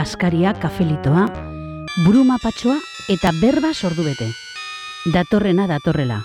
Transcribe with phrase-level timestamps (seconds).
[0.00, 1.26] Baskaria, kafelitoa,
[2.06, 2.78] buruma patxoa
[3.12, 4.30] eta berba sordu bete.
[5.12, 6.22] Datorrena datorrela.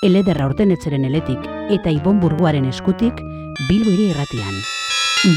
[0.00, 1.44] Elederra orten etzeren eletik
[1.76, 3.20] eta Ibon Burguaren eskutik
[3.68, 4.56] Bilbo irratian.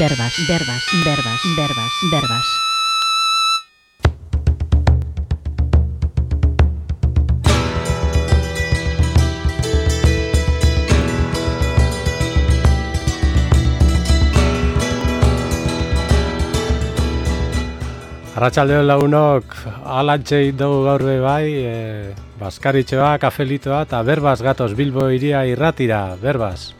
[0.00, 2.56] Berbas, berbas, berbas, berbas, berbas.
[18.36, 19.54] Arratxaldeo lagunok
[19.88, 21.76] alantxe dugu gaur be bai, e,
[22.36, 26.74] Baskaritxoa, kafelitoa eta berbaz gatoz Bilbo iria irratira, berbaz.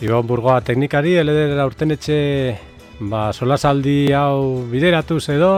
[0.00, 2.18] Ibon Burgoa teknikari, eledera urtenetxe
[3.12, 5.52] ba, solasaldi hau bideratuz edo,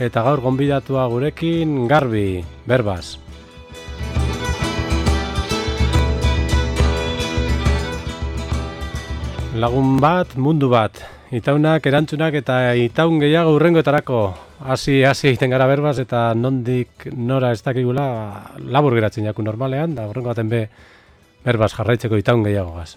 [0.00, 3.25] eta gaur gonbidatua gurekin garbi, berbaz.
[9.56, 10.98] Lagun bat, mundu bat.
[11.32, 14.18] Itaunak, erantzunak eta itaun gehiago urrengoetarako.
[14.68, 18.04] Hasi, hasi egiten gara berbaz eta nondik nora ez dakigula
[18.60, 20.66] labur geratzen jaku normalean, da urrengo baten be
[21.46, 22.96] berbaz jarraitzeko itaun gehiago gaz.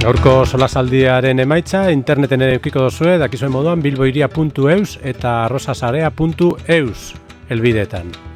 [0.00, 7.06] Gaurko solasaldiaren emaitza interneten ere eukiko dozue, dakizuen moduan bilboiria.eus eta rosasarea.eus
[7.50, 8.29] elbidetan.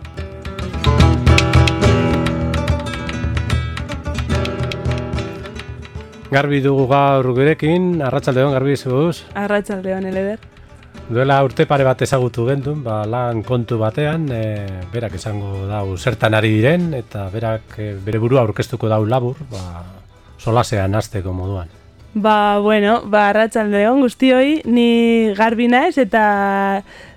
[6.34, 9.22] Garbi dugu gaur gurekin, arratsaldeon garbi zuz.
[9.38, 10.40] Arratsaldeon eleder.
[11.06, 14.40] Duela urte pare bat ezagutu gendun, ba, lan kontu batean, e,
[14.90, 19.84] berak esango dau zertan ari diren, eta berak e, bere burua aurkeztuko dau labur, ba,
[20.42, 21.70] solasean hasteko moduan.
[22.14, 26.24] Ba, bueno, ba, arratsaldeon guztioi, ni garbi naiz eta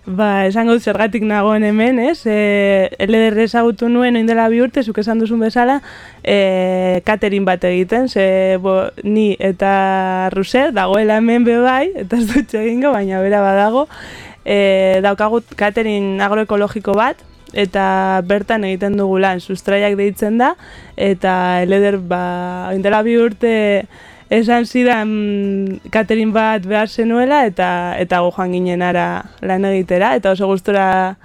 [0.07, 2.21] ba, esango zergatik nagoen hemen, ez?
[2.25, 5.81] E, LDR ezagutu nuen oindela bi urte, zuk esan duzun bezala,
[6.23, 12.27] e, katerin bat egiten, ze bo, ni eta Ruser dagoela hemen be bai, eta ez
[12.31, 13.87] dut egingo, baina bera badago,
[14.45, 17.19] e, daukagut katerin agroekologiko bat,
[17.51, 20.53] eta bertan egiten dugu lan, sustraiak deitzen da,
[20.95, 22.23] eta LDR, ba,
[22.71, 23.55] oindela bi urte,
[24.29, 30.31] esan zidan katerin bat behar zenuela eta eta go joan ginen ara lan egitera eta
[30.31, 31.15] oso gustora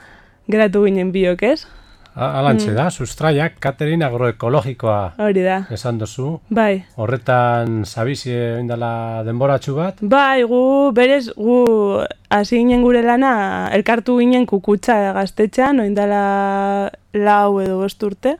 [0.51, 1.65] geratu ginen biok, ez?
[2.13, 2.77] Alantxe mm.
[2.77, 5.63] da, sustraiak, katerin agroekologikoa Hori da.
[5.73, 6.35] esan dozu.
[6.53, 6.85] Bai.
[7.01, 10.03] Horretan zabizi indala denboratxu bat?
[10.03, 10.61] Bai, gu,
[10.93, 11.57] berez, gu
[12.29, 13.33] hasi ginen gure lana,
[13.73, 18.37] elkartu ginen kukutsa gaztetxean, oindala lau edo bosturte,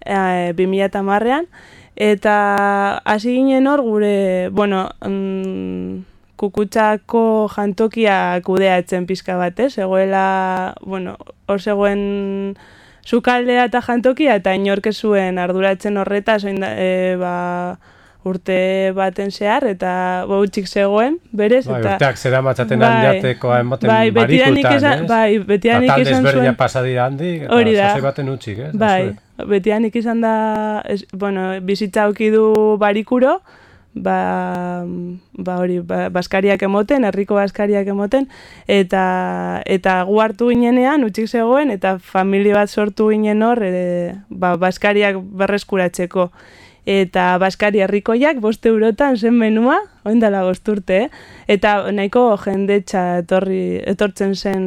[0.00, 1.50] e, 2000 eta marrean,
[1.96, 6.02] Eta hasi ginen hor gure, bueno, mm,
[6.36, 9.78] kukutsako jantokia kudeatzen pizka bat, ez?
[9.78, 11.16] Egoela, bueno,
[11.46, 12.56] hor zegoen
[13.04, 17.34] sukaldea eta jantokia eta inorke zuen arduratzen horreta, zoin da, e, ba,
[18.28, 19.90] urte baten zehar, eta
[20.28, 21.64] bautxik zegoen, berez.
[21.68, 26.40] Bai, eta, urteak zera matzaten bai, handiatekoa emoten bai, barikutan, izan, Bai, betianik izan zuen.
[26.40, 27.92] Talde pasadira handi, hori da.
[28.04, 28.72] baten utxik, ez?
[28.78, 29.12] Bai,
[29.50, 30.34] betianik izan da,
[30.88, 33.40] es, bueno, bizitza du barikuro,
[33.94, 34.84] ba,
[35.32, 38.28] ba hori, ba, baskariak emoten, herriko baskariak emoten,
[38.66, 44.56] eta eta gu hartu ginenean, utxik zegoen, eta familia bat sortu ginen hor, e, ba,
[44.56, 46.30] baskariak berreskuratzeko
[46.84, 51.08] eta Baskari herrikoiak boste eurotan zen menua, oindala bosturte, eh?
[51.48, 54.66] eta nahiko jendetxa etorri, etortzen zen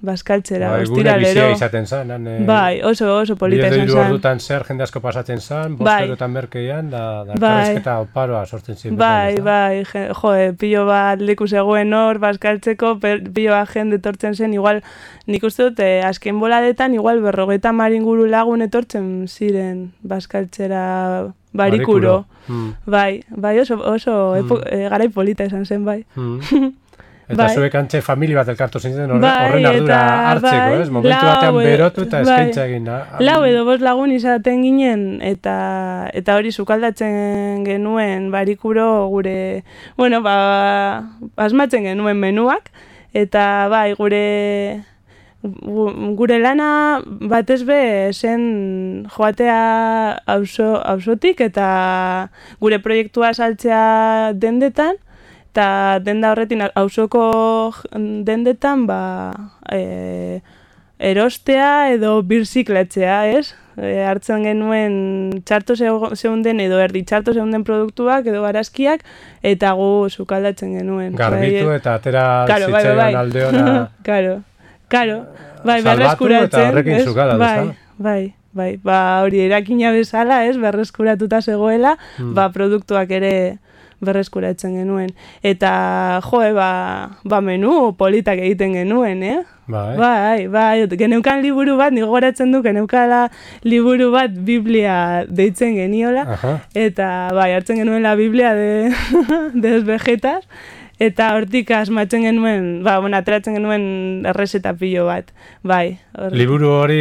[0.00, 1.50] Baskaltzera, bai, ostira lero.
[1.52, 2.38] izaten zen, eh?
[2.48, 3.98] bai, oso, oso polita zen zen.
[4.06, 5.98] ordutan zer jende asko pasatzen zen, boste bai.
[6.06, 7.76] eurotan merkeian, da, da bai.
[7.98, 8.96] oparoa sortzen zen.
[8.96, 14.80] Bai, bai, jo, pilo bat liku zegoen hor, Baskaltzeko, pilo bat jende etortzen zen, igual,
[15.26, 22.26] nik uste dut, eh, azken boladetan, igual berrogeta maringuru lagun etortzen ziren Baskaltzera barikuro.
[22.46, 22.74] Hmm.
[22.86, 24.60] Bai, bai oso, oso hmm.
[24.66, 26.04] e, garai polita esan zen, bai.
[26.14, 26.40] Hmm.
[27.28, 27.54] Eta bai.
[27.60, 29.98] zuek antxe familia bat elkartu zintzen horren bai, ardura
[30.30, 30.88] hartzeko, bai, ez?
[30.88, 32.88] Momentu batean berotu eta bai, eskaintza egin.
[33.20, 35.56] Lau edo bost lagun izaten ginen eta
[36.16, 39.36] eta hori sukaldatzen genuen barikuro gure,
[40.00, 40.38] bueno, ba,
[41.36, 42.72] asmatzen genuen menuak
[43.12, 44.24] eta bai, gure
[45.42, 52.30] gure lana batez be zen joatea auzo auzotik eta
[52.60, 54.98] gure proiektua saltzea dendetan
[55.52, 57.22] eta denda horretin auzoko
[57.94, 59.00] dendetan ba
[59.70, 60.40] e,
[60.98, 63.54] erostea edo birzikletzea, ez?
[63.78, 64.94] E, hartzen genuen
[65.46, 69.04] txarto zeunden edo erdi txarto zeunden produktuak edo barazkiak
[69.46, 71.14] eta gu sukaldatzen genuen.
[71.18, 73.12] Garbitu bai, eta atera claro, bai, bai, bai.
[73.22, 73.90] aldeona.
[74.02, 74.38] Karo.
[74.88, 75.26] Karo,
[75.64, 76.70] bai, berreskuratzen.
[76.72, 82.34] Horrekin zukala, bai, bai, bai, ba, hori erakina bezala, ez, berreskuratuta zegoela, Hmm.
[82.34, 83.58] ba, produktuak ere
[84.00, 85.10] berreskuratzen genuen.
[85.42, 89.38] Eta, joe, ba, ba menu politak egiten genuen, eh?
[89.68, 89.96] Bai.
[89.98, 93.26] Bai, bai, geneukan liburu bat, nigo goratzen du, geneukala
[93.64, 96.54] liburu bat Biblia deitzen geniola, Aha.
[96.72, 98.94] eta bai, hartzen genuen la Biblia de,
[99.62, 99.82] de
[100.98, 105.30] eta hortik asmatzen genuen, ba, bueno, ateratzen genuen errezeta pilo bat,
[105.62, 105.98] bai.
[106.18, 106.98] hor- Liburu hori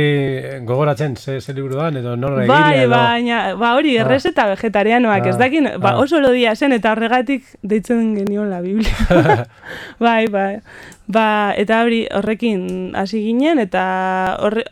[0.65, 2.89] gogoratzen, ze, ze liburu dan, edo norra egile, Bai, edo...
[2.91, 4.01] baina, ba hori, Ah.
[4.05, 5.97] errezeta vegetarianoak, ez Ah, dakin, ba, ah.
[6.03, 8.93] oso lodia zen, eta horregatik deitzen genion la Biblia.
[9.99, 10.59] bai, bai.
[11.07, 14.65] Ba, eta hori horrekin hasi ginen, eta horre,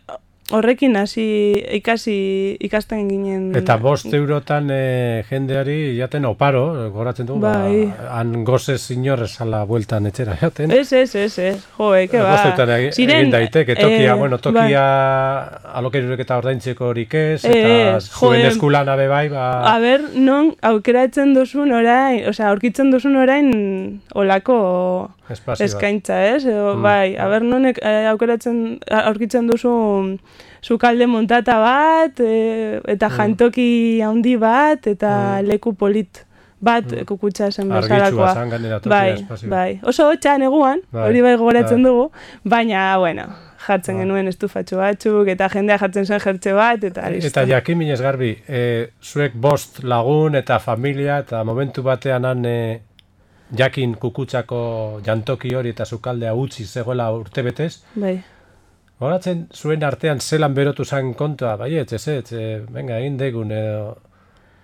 [0.53, 3.47] horrekin hasi ikasi ikasten ginen.
[3.57, 7.87] Eta bost eurotan e, jendeari jaten oparo, goratzen dugu, Bai.
[7.89, 10.71] ba, han gozez inorrez ala bueltan etxera jaten.
[10.71, 12.35] Ez, ez, ez, ez, jo, eke, ba.
[12.35, 14.85] Bost Ziren, egin daiteke, tokia, eh, bueno, tokia
[15.79, 19.47] alokerurek eta ordaintzeko horik ez, Ez, eta zuen joe, eskulana be bai, ba...
[19.73, 23.49] A ber, non aukeratzen duzun orain, osea, aurkitzen duzun orain
[24.13, 24.59] olako
[25.29, 26.45] espazio eskaintza, ez?
[26.45, 26.81] Edo, Mm.
[26.83, 27.43] bai, a ber,
[27.81, 29.73] eh, aukeratzen, aurkitzen duzu
[30.61, 33.15] sukalde montata bat, eh, eta Mm.
[33.17, 35.47] jantoki handi bat, eta Mm.
[35.47, 36.25] leku polit
[36.61, 37.05] bat Mm.
[37.05, 38.33] kukutza zen bezalakoa.
[38.85, 39.79] Bai, bai.
[39.83, 41.91] Oso hotxa neguan, Bai, hori bai gogoratzen bai.
[41.91, 42.11] dugu,
[42.43, 43.23] baina, bueno,
[43.67, 44.03] jartzen Bai.
[44.05, 47.27] genuen estufatxo batzuk, eta jendea jartzen zen jertxe bat, eta listo.
[47.27, 52.81] Eta jakin minez garbi, e, zuek bost lagun eta familia eta momentu batean han e,
[53.55, 58.23] jakin kukutsako jantoki hori eta sukaldea utzi zegoela urtebetez, Bai.
[58.99, 63.97] Horatzen zuen artean zelan berotu zen kontua, bai ez, ez, e, venga, egin degun, edo,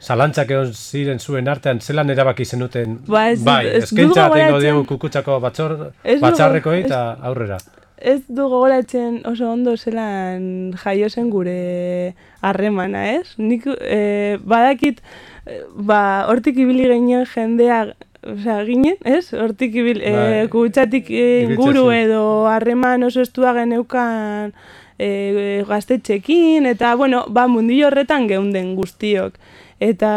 [0.02, 4.62] zalantzak egon ziren zuen artean, zelan erabaki zenuten, Ba, ez bai, eskaintza tengo gogoratzen.
[4.64, 7.58] diegu kukutsako batzor, Ez dut batzarreko go- eta aurrera.
[8.02, 13.36] Ez du gogoratzen oso ondo zelan jaio zen gure harremana, ez?
[13.38, 15.04] Nik eh, badakit,
[15.46, 17.84] eh, ba, hortik ibili ginen jendea,
[18.24, 19.34] osea, ginen, ez?
[19.34, 20.48] Hortik ibil, Bai.
[20.52, 24.54] kutsatik eh, inguru edo harreman oso estua geneukan
[25.02, 29.40] eh, gaztetxekin, eta, bueno, ba, mundillo horretan geunden guztiok.
[29.82, 30.12] Eta,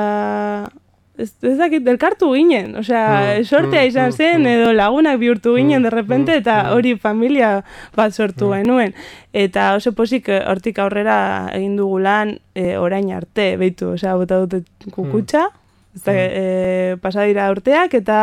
[1.16, 3.04] ez, ez dakit, elkartu ginen, osea,
[3.38, 4.52] Mm, sortea mm, izan mm, zen, mm.
[4.52, 6.76] edo lagunak bihurtu ginen, Mm, de repente, mm, eta mm.
[6.76, 7.64] hori familia
[7.96, 8.94] bat sortu genuen.
[9.32, 14.64] Eta oso posik hortik aurrera egin dugu lan eh, orain arte, beitu, osea, bota dute
[14.90, 15.48] kukutxa,
[15.94, 18.16] ez da, eh, pasa dira urteak, eta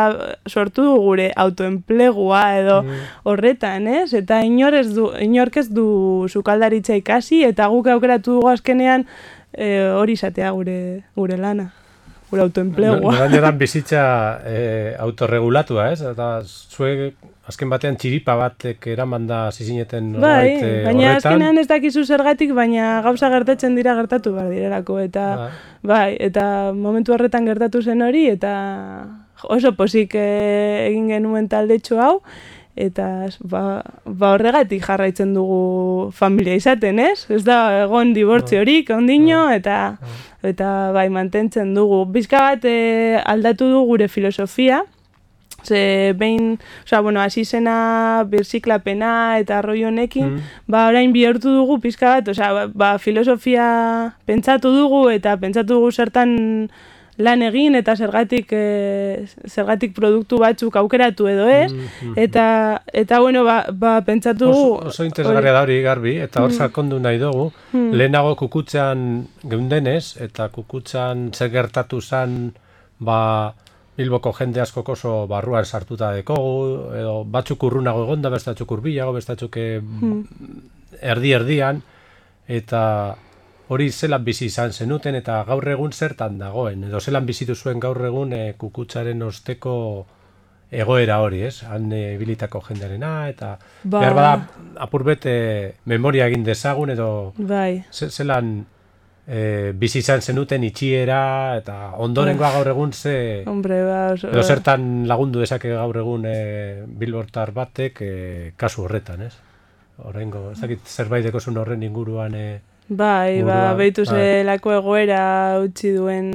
[0.46, 3.04] sortu dugu gure autoenplegua edo Mm.
[3.24, 4.12] horretan, ez?
[4.14, 9.06] Eta inor ez du, inork ez du sukaldaritza ikasi, eta guk aukeratu dugu azkenean
[9.54, 11.72] eh, hori izatea gure, gure lana,
[12.30, 13.16] gure autoenplegua.
[13.18, 16.00] Gaineran bizitza e, autorregulatua, ez?
[16.02, 17.14] Eta zuek
[17.52, 21.18] azken batean txiripa batek eraman da zizineten Bai, e, baina horretan.
[21.20, 25.50] azkenean ez dakizu zergatik, baina gauza gertatzen dira gertatu behar direlako, eta Bai.
[25.92, 28.54] bai, eta momentu horretan gertatu zen hori, eta
[29.50, 32.16] oso posik eh, egin genuen taldetxo hau,
[32.78, 37.26] eta ba, ba horregatik jarraitzen dugu familia izaten, ez?
[37.28, 39.98] Ez da egon dibortzio horik, ondino, eta
[40.42, 42.04] eta bai mantentzen dugu.
[42.14, 44.82] Bizka bat eh, aldatu du gure filosofia,
[45.62, 50.40] Ze behin, osea, bueno, hasi zena birziklapena eta arroi honekin, Mm.
[50.66, 55.92] ba orain bihurtu dugu pizka bat, osea, ba, ba filosofia pentsatu dugu eta pentsatu dugu
[55.92, 56.70] zertan
[57.18, 62.14] lan egin eta zergatik eh, zergatik produktu batzuk aukeratu edo ez, Mm, mm.
[62.16, 66.98] eta eta bueno, ba, ba pentsatu Oso, oso interesgarria da hori garbi, eta hor sakondu
[66.98, 67.52] nahi dugu.
[67.72, 67.92] Mm.
[67.92, 72.54] Lehenago kukutzean geundenez, eta kukutzan zer gertatu zan,
[72.98, 73.52] ba,
[73.96, 79.34] Bilboko jende askok oso barruan sartuta dekogu, edo batzuk urrunago egonda, beste batzuk urbilago, beste
[79.34, 79.80] batzuk eh,
[81.00, 81.82] erdi-erdian,
[82.48, 82.82] eta
[83.72, 88.00] hori zelan bizi izan zenuten, eta gaur egun zertan dagoen, edo zelan bizitu zuen gaur
[88.08, 89.74] egun e, kukutzaren osteko
[90.72, 91.62] egoera hori, ez?
[91.68, 94.34] Han e, bilitako jendearena, eta Ba- behar bada
[94.86, 95.34] apur bete
[95.84, 97.82] memoria egin dezagun, edo bai.
[97.92, 98.64] ze- zelan
[99.32, 103.14] e, bizi izan zenuten itxiera, eta ondorengoa gaur egun ze...
[103.48, 106.36] Hombre, ba, oso, Edo zertan lagundu dezake gaur egun e,
[107.00, 108.12] bilbortar batek e,
[108.60, 109.32] kasu horretan, ez?
[110.02, 112.46] Horrengo, ez dakit zerbait dekozun horren inguruan e,
[112.92, 114.18] Bai, ba, behitu bai.
[114.18, 115.22] zelako egoera
[115.62, 116.28] utzi duen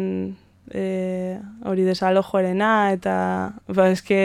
[0.71, 1.37] e,
[1.69, 3.15] hori desalojoarena, eta
[3.67, 4.21] ba, eske,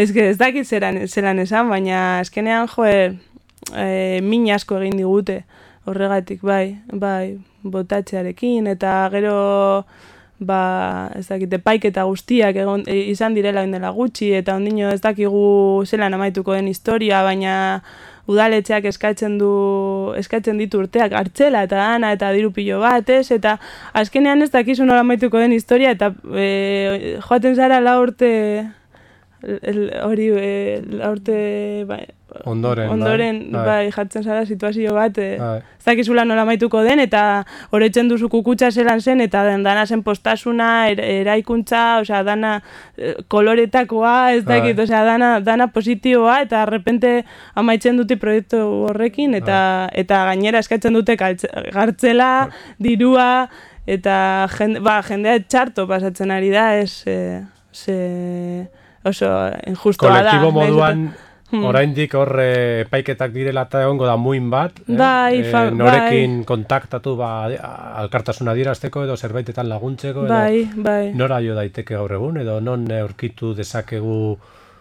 [0.00, 5.42] eske ez dakit zelan, zelan esan, baina eskenean jo, e, min asko egin digute
[5.84, 9.36] horregatik, bai, bai, botatzearekin, eta gero
[10.42, 15.00] ba, ez dakit, epaiketa guztiak egon, e, izan direla oin dela gutxi, eta ondino ez
[15.00, 17.54] dakigu zelan amaituko den historia, baina
[18.30, 19.50] udaletxeak eskatzen du
[20.18, 23.30] eskatzen ditu urteak hartzela eta dana eta diru pilo bat, ez?
[23.34, 23.56] Eta
[23.98, 28.30] azkenean ez dakizu nola maituko den historia eta e, joaten zara la urte
[29.42, 31.38] hori e, la urte
[31.88, 32.04] bai,
[32.44, 37.44] Ondoren, ondoren bai, bai, jartzen zara situazio bat, e, ez dakizula nola maituko den, eta
[37.74, 42.54] horretzen duzu kukutsa zelan zen, eta dana zen postasuna, er, eraikuntza, osea, dana
[42.96, 44.86] eh, koloretakoa, ez dakit, Bai.
[44.86, 47.18] osea, dana, dana positiboa, eta repente
[47.54, 52.32] amaitzen dute proiektu horrekin, eta eta gainera eskatzen dute gartzela,
[52.80, 53.48] dirua,
[53.86, 57.98] eta jende, ba, jendea txarto pasatzen ari da, ez, e, ze,
[59.04, 59.28] oso
[59.66, 60.16] injustoa da.
[60.22, 61.12] Kolektibo moduan,
[61.52, 61.66] Hmm.
[61.68, 64.72] oraindik hor eh, epaiketak direla eta egongo da muin bat.
[64.88, 64.96] eh?
[64.96, 67.44] Bai, fa- norekin kontaktatu ba,
[68.00, 71.12] alkartasuna dirazteko edo zerbaitetan laguntzeko edo Bai, bai.
[71.12, 74.38] nora jo daiteke gaur egun edo non aurkitu dezakegu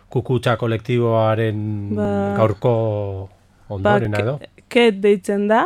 [0.08, 3.30] kukutsa kolektiboaren Ba- gaurko
[3.70, 4.40] ondorena ke- edo?
[4.70, 5.66] Ket deitzen da,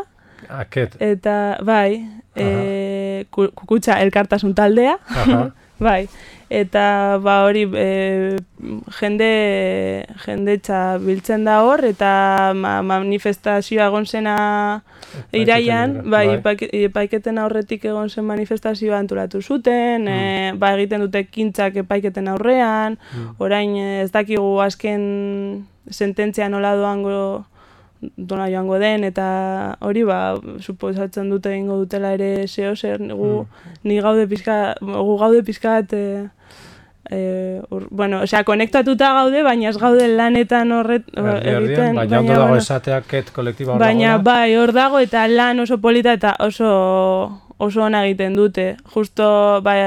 [0.49, 0.95] Aket.
[0.99, 2.01] eta bai,
[2.35, 5.51] e, ku- kukutsa elkartasun taldea, Aha.
[5.79, 6.07] bai,
[6.49, 8.37] eta ba hori e,
[8.99, 9.29] jende
[10.25, 14.83] jendetza biltzen da hor, eta ma, manifestazioa egon zena
[15.33, 21.75] iraian, bai, epaike- epaiketen aurretik egon zen manifestazioa antolatu zuten, e, ba egiten dute kintzak
[21.83, 23.35] epaiketen aurrean, Mm.
[23.39, 27.45] orain ez dakigu azken sententzia nola doango
[28.01, 33.45] dona joango den, eta hori ba, suposatzen dute egingo dutela ere zeo zer, gu,
[33.83, 36.27] ni gaude pizka, gu gaude pizkat, e,
[37.09, 42.51] e, ur, bueno, osea, konektatuta gaude, baina ez gaude lanetan horret egiten, baina ondo dago
[42.51, 46.69] bueno, esateak ket kolektiba hor baina bai, hor dago eta lan oso polita eta oso
[47.57, 48.75] oso ona egiten dute.
[48.93, 49.79] Justo bai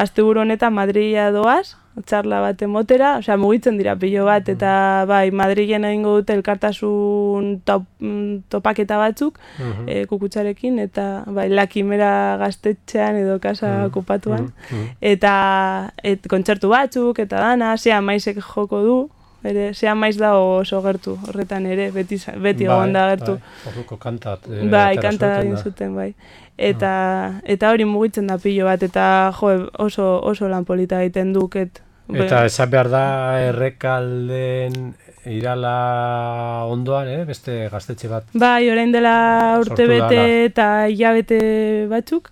[0.00, 5.84] asteburu honetan Madrila doaz, txarla bat emotera, osea mugitzen dira pilo bat eta bai Madrilen
[5.84, 9.88] egingo dute elkartasun top, mm, topaketa batzuk Mhm.
[9.88, 13.86] e, kukutzarekin eta bai la kimera gaztetxean edo kasa Mhm.
[13.90, 14.52] okupatuan Mhm.
[14.78, 14.86] Mhm.
[15.00, 19.10] eta et, kontzertu batzuk eta dana, zea maizek joko du,
[19.44, 23.36] ere, zea maiz da oso gertu horretan ere, beti, beti Bai, da gertu.
[23.38, 24.48] Bai, orduko kantat.
[24.50, 26.14] eh, Bai, kanta egin zuten, bai.
[26.56, 31.82] Eta, eta hori mugitzen da pilo bat, eta jo, oso, oso lan polita egiten duket.
[32.12, 33.04] Eta esan behar da
[33.48, 37.24] errekalden irala ondoan, eh?
[37.24, 38.26] beste gaztetxe bat.
[38.34, 39.14] Bai, orain dela
[39.60, 40.20] urte bete
[40.50, 42.28] eta hilabete batzuk,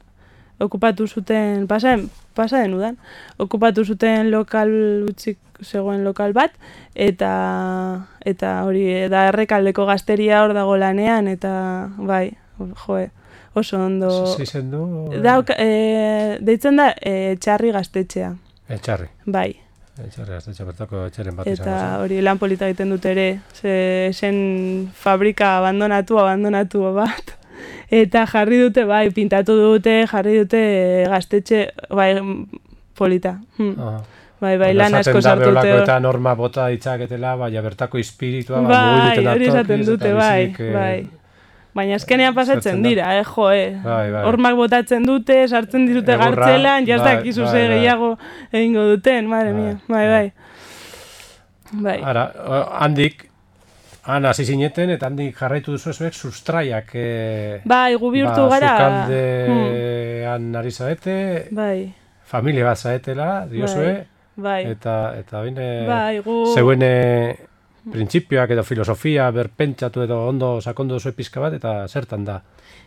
[0.60, 2.98] okupatu zuten, pasaden, pasaden udan,
[3.38, 4.70] okupatu zuten lokal
[5.08, 6.54] utzik zegoen lokal bat,
[6.94, 7.32] eta
[8.26, 11.52] eta hori da errekaldeko gazteria hor dago lanean, eta
[11.98, 12.32] bai,
[12.84, 13.08] joe,
[13.54, 14.10] oso ondo...
[14.36, 14.84] Zizen du?
[15.22, 18.32] Dauk, e, deitzen da e, txarri gaztetxea,
[18.72, 19.10] Etxarri.
[19.26, 19.50] bai.
[20.02, 25.58] Etxarri gaztetxe bertako etxeren bat Eta hori lan polita egiten dut ere, ze zen fabrika
[25.60, 27.36] abandonatu, abandonatu bat.
[27.90, 30.62] Eta jarri dute, bai, pintatu dute, jarri dute
[31.12, 32.10] gaztetxe, bai,
[32.94, 33.38] polita.
[33.58, 33.74] Hm.
[33.78, 34.00] Ah.
[34.42, 35.70] Bai, bai, lan asko sartu dute.
[35.84, 40.40] eta norma bota ditzaketela, baina bertako espiritua ba, Bai, mugiten hori esaten eta dute, bai,
[40.50, 40.96] eh, bai.
[41.78, 43.76] Baina azkenean pasatzen dira, eh, jo, eh.
[43.84, 44.24] Bai, bai.
[44.26, 47.62] Hormak botatzen dute, sartzen dituzte Egurra, gartzelan, jaz bai, bai, bai.
[47.76, 48.10] gehiago
[48.50, 50.08] egingo duten, madre Bai, mia, bai, bai.
[50.10, 50.32] bai.
[51.72, 52.26] Bai, Ara,
[52.82, 53.28] handik,
[54.04, 56.90] han hasi zineten, eta handik jarraitu duzu zuek sustraiak.
[56.94, 58.72] Eh, bai, gu bihurtu ba, gara.
[59.46, 61.16] Sukaldean ari zaete,
[61.50, 61.94] Hmm, bai,
[62.24, 64.06] familia bat zaetela, diozue,
[64.36, 66.54] bai, eta, eta bine, bai, gu...
[66.54, 67.36] zeuen eh,
[67.92, 72.40] printzipioak edo filosofia berpentsatu edo ondo sakondu duzu pizka bat, eta zertan da.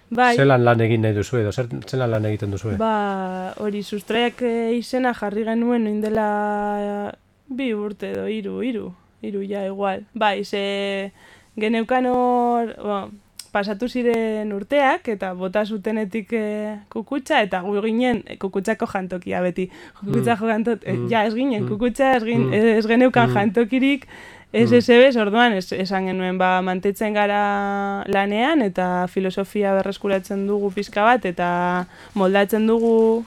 [0.10, 2.76] bai, Zelan lan egin nahi duzu edo, zer, zelan lan egiten duzu.
[2.78, 7.12] ba, hori sustraiak eh, izena jarri genuen oin dela
[7.48, 8.94] bi urte edo hiru, hiru,
[9.26, 10.06] hiru ja igual.
[10.14, 11.12] Bai, ze
[11.58, 13.12] geneukan hor, bueno,
[13.56, 19.70] pasatu ziren urteak eta bota zutenetik eh, kukutsa eta gu ginen eh, kukutsako jantokia beti.
[20.02, 20.50] Kukutsa Mm.
[20.50, 21.10] jantot, eh, Mm.
[21.10, 21.70] ja ez ginen Mm.
[21.70, 22.54] kukutsa, ez, gin, Mm.
[22.54, 23.34] ez geneukan Mm.
[23.36, 24.08] jantokirik
[24.56, 24.92] Ez Mm.
[25.04, 31.26] ez orduan, ez, esan genuen, ba, mantetzen gara lanean, eta filosofia berreskuratzen dugu pizka bat,
[31.26, 33.26] eta moldatzen dugu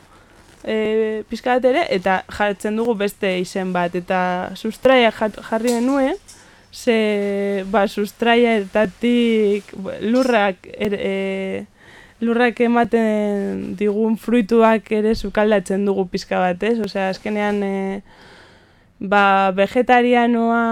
[0.64, 4.20] e, pizka bat ere, eta jartzen dugu beste izen bat, eta
[4.56, 6.16] sustraia jarri genuen,
[6.72, 11.66] ze, ba, sustraiaetatik lurrak, er, e,
[12.20, 16.78] lurrak ematen digun fruituak ere sukaldatzen dugu pizka bat, ez?
[16.84, 18.02] Osea, azkenean, e,
[18.98, 20.64] ba, vegetarianoa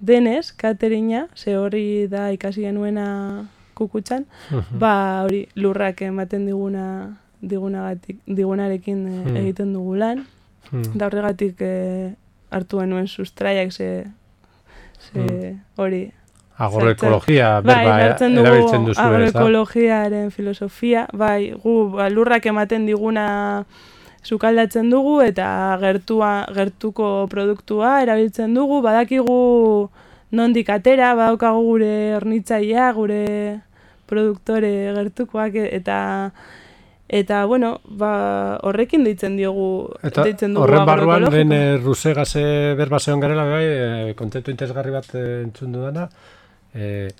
[0.00, 4.24] denez, katerina, ze hori da ikasi genuena kukutxan,
[4.80, 4.94] ba,
[5.26, 6.86] hori lurrak ematen diguna
[7.48, 9.36] digunarekin e, Hmm.
[9.36, 10.26] egiten dugu lan,
[10.70, 10.82] Hmm.
[10.94, 12.14] da horregatik e,
[12.50, 14.04] hartu genuen sustraiak ze,
[14.98, 15.60] ze Hmm.
[15.76, 16.12] hori,
[16.56, 23.64] Agroekologia, bai, berba, dugu erabiltzen duzu agroekologiaren filosofia, bai, gu ba, lurrak ematen diguna
[24.22, 29.90] sukaldatzen dugu eta gertua, gertuko produktua erabiltzen dugu, badakigu
[30.30, 33.60] nondik atera, badaukagu gure hornitzailea, gure
[34.06, 36.30] produktore gertukoak eta
[37.14, 39.68] eta bueno, ba, horrekin deitzen diogu
[40.02, 44.90] Eta deitzen dugu horren barruan, lehen eh, rusegase berba zeon garela, bai, e, kontentu interesgarri
[44.90, 46.08] bat eh, entzun dudana,
[46.74, 47.10] e,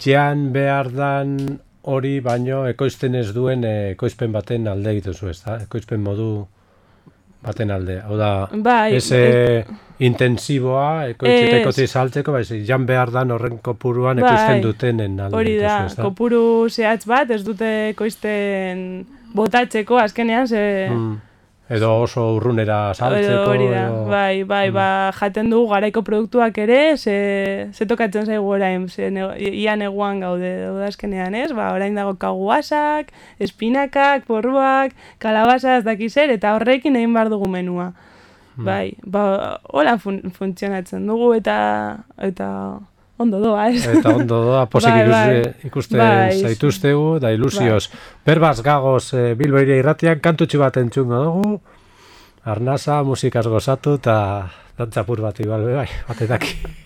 [0.00, 1.36] jan behar dan
[1.86, 5.60] hori baino ekoizten ez duen ekoizpen baten alde egiten zu, ez da?
[5.68, 6.30] Ekoizpen modu
[7.46, 8.00] baten alde.
[8.02, 8.30] Hau da,
[8.64, 9.66] Bai, ez eh,
[10.02, 11.90] intensiboa, ekoitziteko Ez.
[11.90, 16.00] saltzeko, bai, jan behar dan horren kopuruan Bai, ekoizten dutenen alde Hori da, zu, ez
[16.00, 16.08] da?
[16.08, 18.82] kopuru zehatz bat, ez dute koizten
[19.34, 20.88] botatzeko azkenean, ze...
[20.90, 21.20] Mm.
[21.68, 23.50] Edo oso urrunera saltzeko.
[23.50, 24.74] hori da, edo- bai, bai, Mm.
[24.74, 27.16] ba, jaten dugu garaiko produktuak ere, ze,
[27.74, 31.50] ze tokatzen zaigu orain, ze ne, ia neguan gaude, da azkenean, ez?
[31.52, 37.48] Ba, orain dago kaguasak, espinakak, porruak, kalabasa ez dakiz zer, eta horrekin egin behar dugu
[37.50, 37.92] menua.
[38.56, 38.64] Mm.
[38.64, 41.58] Bai, ba, hola fun, funtzionatzen dugu eta
[42.16, 42.78] eta
[43.18, 43.84] ondo doa, ez?
[43.86, 45.68] Eta ondo doa, posik Bai, ikuste, bai.
[45.70, 46.38] ikusten Bai.
[46.42, 47.88] zaituztegu, da ilusioz.
[48.26, 51.60] Berbaz gagoz e, Bilbo iria irratian, kantutxu bat entzungo dugu,
[52.44, 54.16] arnasa, musikaz gozatu, eta
[54.78, 56.84] dantzapur bat igual, bai, batetaki.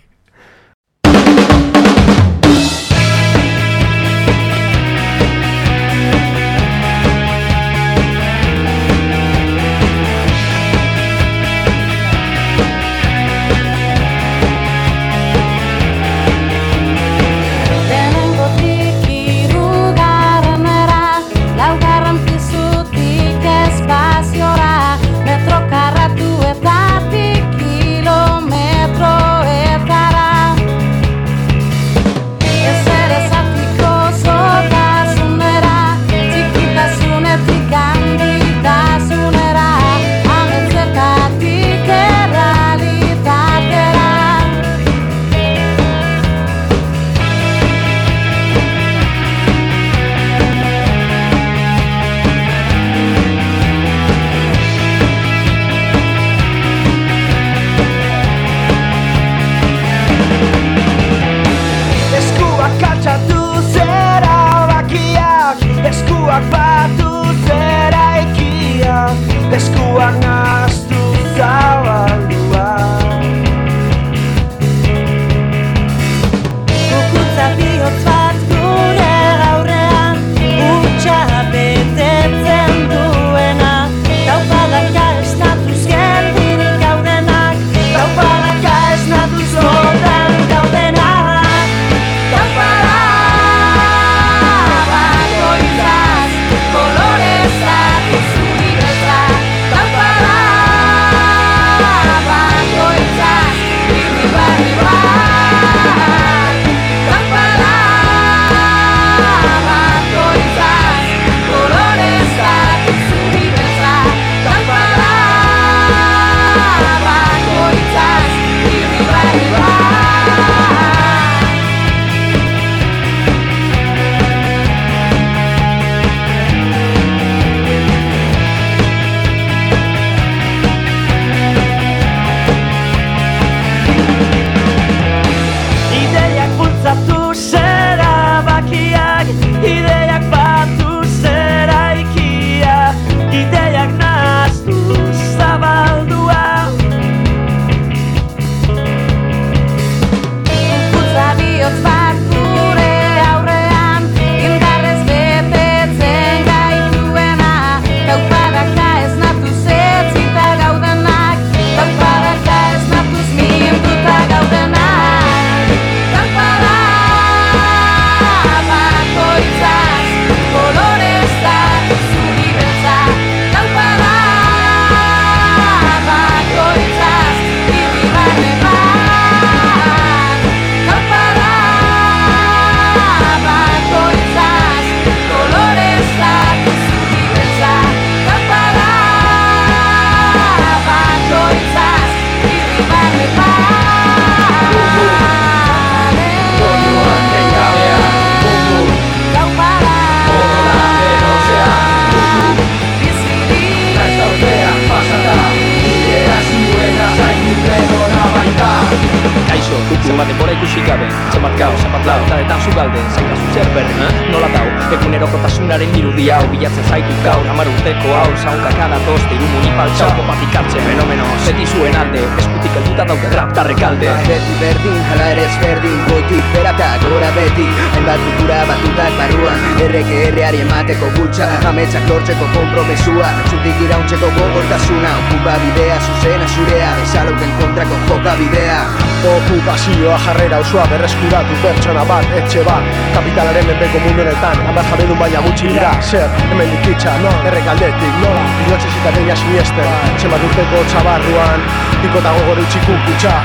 [231.61, 235.11] Emateko gutxa Ametsak lortzeko kompromesua Zutik irauntzeko gogortasuna.
[235.21, 236.95] Okupa bidea, zuzena zurea.
[237.01, 238.81] Bezalauten kontrako joka bidea.
[239.25, 242.83] Okupazioa jarrera osoa berreskuratu pertsona bat, etxe bat.
[243.15, 245.93] Kapitalaren menpeko mundu honetan, hamar jabedun baina gutxi dira.
[246.01, 248.45] Zer, hemen dikitza, no, errekaldetik, nola?
[248.67, 251.67] Inotxez eta deia sinesten, txemat urteko txabarruan
[252.01, 253.37] Dikota gogor utxik kutxa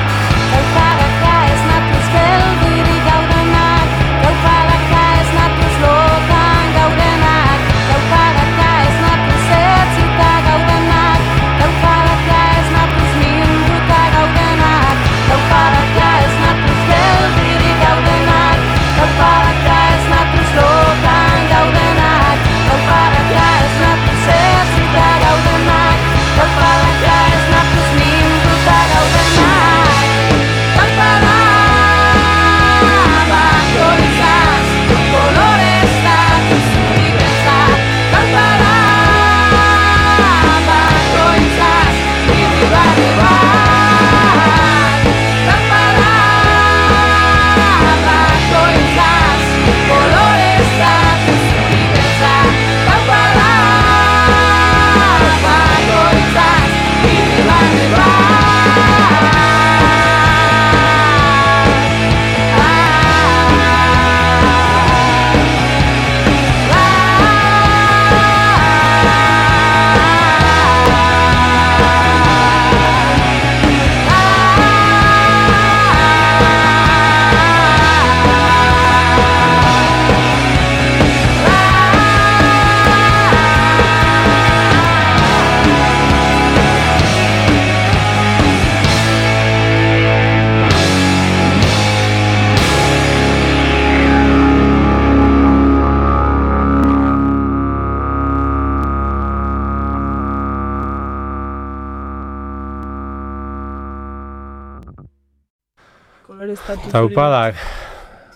[106.66, 107.60] Taupadak,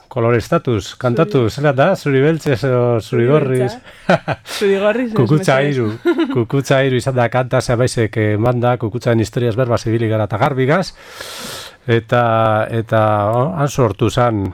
[0.10, 3.72] kolorestatus, kantatu, zela da, zuri beltzez zuri gorriz.
[4.60, 5.88] Zurigorriz ez, Kukutza iru,
[6.34, 10.92] kukutza iru izan da kanta zebaizek manda, kukutzaren historiaz berba zibili gara eta garbigaz.
[11.89, 12.24] Eta,
[12.70, 13.02] eta
[13.34, 14.46] oh, han sortu zan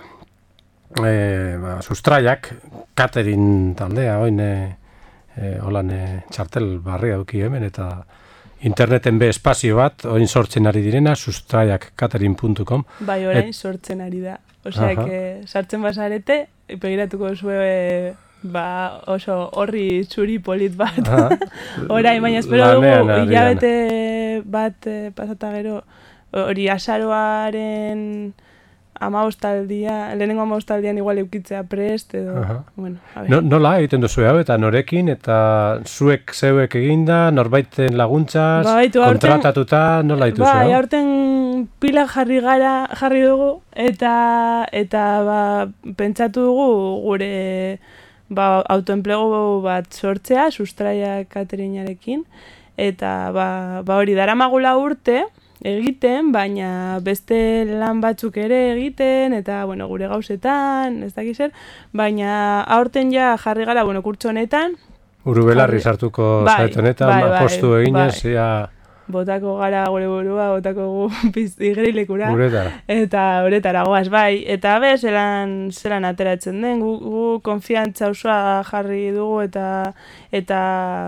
[1.04, 1.14] e,
[1.60, 2.54] ba, sustraiak,
[2.96, 4.54] Katerin taldea, oin e,
[5.36, 7.90] e, holan e, txartel barri dauki hemen, eta
[8.66, 12.86] interneten be espazio bat, oin sortzen ari direna, sustraiak katerin.com.
[13.06, 14.40] Bai, orain sortzen ari da.
[14.66, 15.06] Osea, Aha.
[15.06, 16.48] que sartzen bazarete,
[16.82, 21.02] begiratuko zue ba, oso horri txuri polit bat.
[21.06, 21.38] Aha.
[21.98, 25.80] Orain, baina espero Lanean dugu hilabete bat eh, pasata gero,
[26.34, 28.34] hori azaroaren
[29.06, 32.58] amabostaldia, lehenengo amabostaldian igual eukitzea prest, edo, Aha.
[32.76, 33.30] bueno, a ver.
[33.32, 35.38] No, nola egiten duzu hau eta norekin eta
[35.86, 42.40] zuek zeuek eginda, norbaiten laguntzaz, Ba, baitu, aurten- kontratatuta, nola dituzu Bai, aurten pila jarri
[42.42, 44.16] gara, jarri dugu, eta,
[44.72, 45.40] eta ba,
[45.98, 46.68] pentsatu dugu
[47.06, 47.32] gure
[48.30, 52.24] ba, autoenplegu bat sortzea, sustraia katerinarekin,
[52.78, 53.48] eta ba,
[53.86, 55.24] ba hori daramagula urte,
[55.64, 61.52] egiten, baina beste lan batzuk ere egiten, eta bueno, gure gauzetan, ez dakiz zer,
[61.94, 64.76] baina aurten ja jarri gara, bueno, kurtso honetan,
[65.26, 68.32] Uru belarri Jarri- sartuko Bai, honetan, bai, ba, bai, postu eginez, bai.
[68.32, 68.70] ia
[69.08, 72.32] botako gara gure burua, botako gu pizti igrilekura.
[72.34, 72.72] uretara.
[72.88, 74.44] Eta horretara goaz, bai.
[74.48, 79.94] Eta be, zelan, zelan ateratzen den, gu, gu konfiantza osoa jarri dugu eta
[80.32, 80.60] eta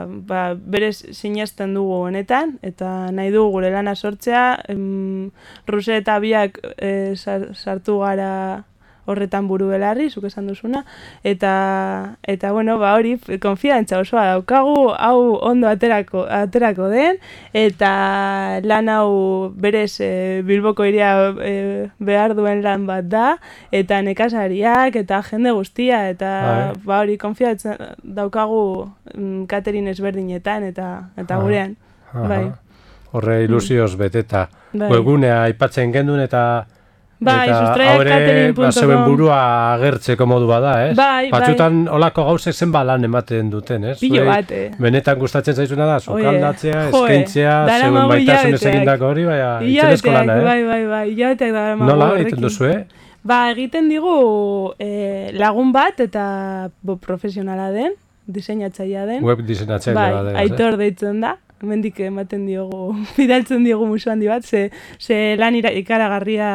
[0.08, 5.32] ba, berez sinesten dugu honetan, eta nahi dugu gure lana sortzea, em,
[5.68, 8.64] Ruse eta biak e, sar- sartu gara
[9.08, 10.84] horretan buru belarri, zuk esan duzuna,
[11.24, 11.52] eta,
[12.28, 17.22] eta bueno, ba hori, konfiantza osoa daukagu, hau ondo aterako, aterako den,
[17.58, 17.92] eta
[18.68, 20.12] lan hau berez e,
[20.48, 21.56] Bilboko iria e,
[22.00, 23.26] behar duen lan bat da,
[23.72, 26.86] eta nekazariak, eta jende guztia, eta Bai.
[26.86, 28.62] ba hori, konfiantza daukagu
[29.16, 31.78] mm, catering ezberdinetan, eta, eta gurean.
[32.14, 32.28] Aha.
[32.28, 32.46] Bai.
[33.16, 34.48] Horre ilusioz beteta.
[34.74, 34.90] Bai.
[34.92, 36.42] Webgunea aipatzen gendun eta
[37.20, 39.38] Bai, sustraiak ba, zeuen burua
[39.74, 40.92] agertzeko modu bada, ez?
[40.98, 41.32] Bai, bai.
[41.34, 43.96] Batzutan olako gauzek zenba lan ematen duten, ez?
[43.98, 44.68] Zuei bat, eh.
[44.78, 50.46] Benetan gustatzen zaizuna da, sukaldatzea, eskaintzea, zeuen baitasunez egindako hori, baina itxelezko Hilabeteak, lana, eh?
[50.46, 53.08] bai, bai, bai, hilabeteak da Nola egiten duzu, eh?
[53.28, 54.14] Ba, egiten digu
[54.80, 56.28] e, lagun bat eta
[56.86, 59.26] bo, profesionala den, diseinatzailea den.
[59.26, 60.32] Web diseinatzaile bai, bat.
[60.36, 60.40] eh?
[60.46, 61.34] aitor deitzen da.
[61.58, 64.68] Hemendik ematen diogu, bidaltzen diogu musu handi bat, ze,
[65.00, 66.50] ze lan ira, ikaragarria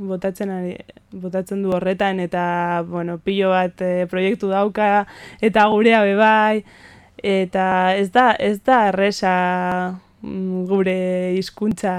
[0.00, 0.74] botatzen, ari,
[1.12, 5.06] botatzen du horretan, eta, bueno, pilo bat e, proiektu dauka,
[5.40, 6.64] eta gurea bebai,
[7.22, 9.36] eta ez da, ez da erresa
[10.22, 10.98] mm, gure
[11.38, 11.94] hizkuntza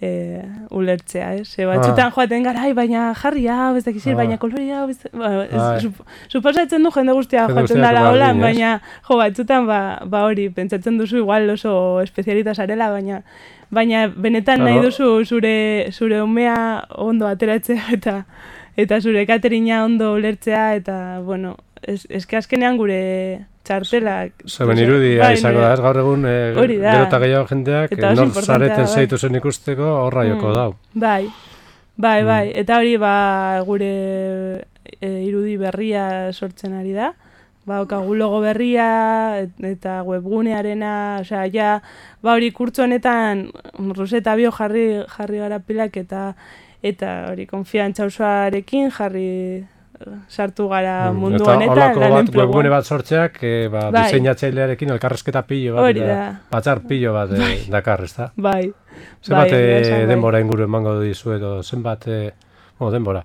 [0.00, 1.46] e, ulertzea, ez?
[1.48, 4.14] Ze batzutan joaten gara, ai, baina jarri hau, ez dakiz, Ah.
[4.14, 5.80] baina kolori hau, ez, ba, Bai.
[5.80, 8.42] sup- suposatzen du jende guztia joaten holan, ez?
[8.42, 13.22] baina jo, batzutan ba, ba hori, pentsatzen duzu igual oso espezialita zarela, baina
[13.70, 18.24] baina benetan nahi duzu zure zure umea ondo ateratzea eta
[18.76, 25.34] eta zure katerina ondo ulertzea eta bueno, es, eske azkenean gure txartelak Zeben irudia bai,
[25.38, 26.92] izango da, ez gaur egun e, Hori da.
[26.92, 28.94] gero eta gehiago jendeak Eta nor zareten bai.
[28.94, 30.54] zeitu zen ikusteko horra joko Mm.
[30.54, 30.74] dau.
[30.94, 31.28] Bai,
[31.96, 32.26] bai, Mm.
[32.26, 32.52] bai.
[32.54, 33.14] Eta hori ba,
[33.64, 34.64] gure
[35.00, 37.14] e, irudi berria sortzen ari da.
[37.64, 41.80] Ba, okagu logo berria et- eta webgunearena, osea, ja,
[42.22, 43.48] ba hori kurtzo honetan
[43.96, 46.34] Roseta bio jarri jarri gara pilak eta
[46.82, 49.64] eta hori konfiantza osoarekin jarri
[50.28, 54.02] sartu gara Mm, mundu eta honetan holako lan bat webgune bat sortzeak, e, ba, Bai.
[54.04, 56.26] diseinatzailearekin elkarrezketa pilo bat, Hori eta da.
[56.50, 58.30] batzar pilo bat e, dakar, ez da?
[58.36, 58.72] Bai.
[59.24, 60.06] Zenbat bai, e, esan, bai.
[60.14, 62.32] denbora inguru emango dizu edo zenbat, e,
[62.78, 63.24] bueno, denbora.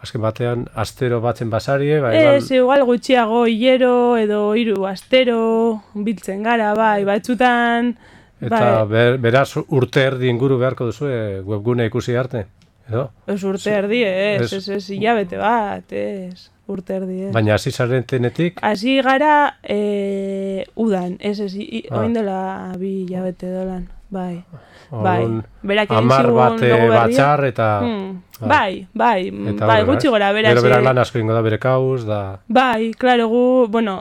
[0.00, 6.42] Azken batean, astero batzen basarie, ba, igual, Ez, igual gutxiago hilero edo hiru astero biltzen
[6.44, 7.96] gara, bai, batzutan
[8.40, 12.44] eta bai, ber, beraz urte erdi inguru beharko duzu e, webgune ikusi arte,
[12.88, 13.10] edo?
[13.26, 17.32] ez urte erdi, ez, Ez- ez, hilabete bat, ez, urte erdi, ez.
[17.32, 22.00] Baina hasi zaretenetik, Hasi gara e, udan, ez, ez, i, Ah.
[22.00, 24.42] oin dela bi hilabete dolan, bai.
[24.90, 25.20] Bai,
[25.62, 27.66] berak egin hamar zigun bat batzar eta...
[27.84, 28.86] Hmm, bai.
[28.94, 30.54] Bai, bai, Eta bai, gutxi gora beraz.
[30.54, 32.38] Gero berak lan asko ingo da bere kauz, da...
[32.48, 33.98] Bai, klaro, gu, bueno,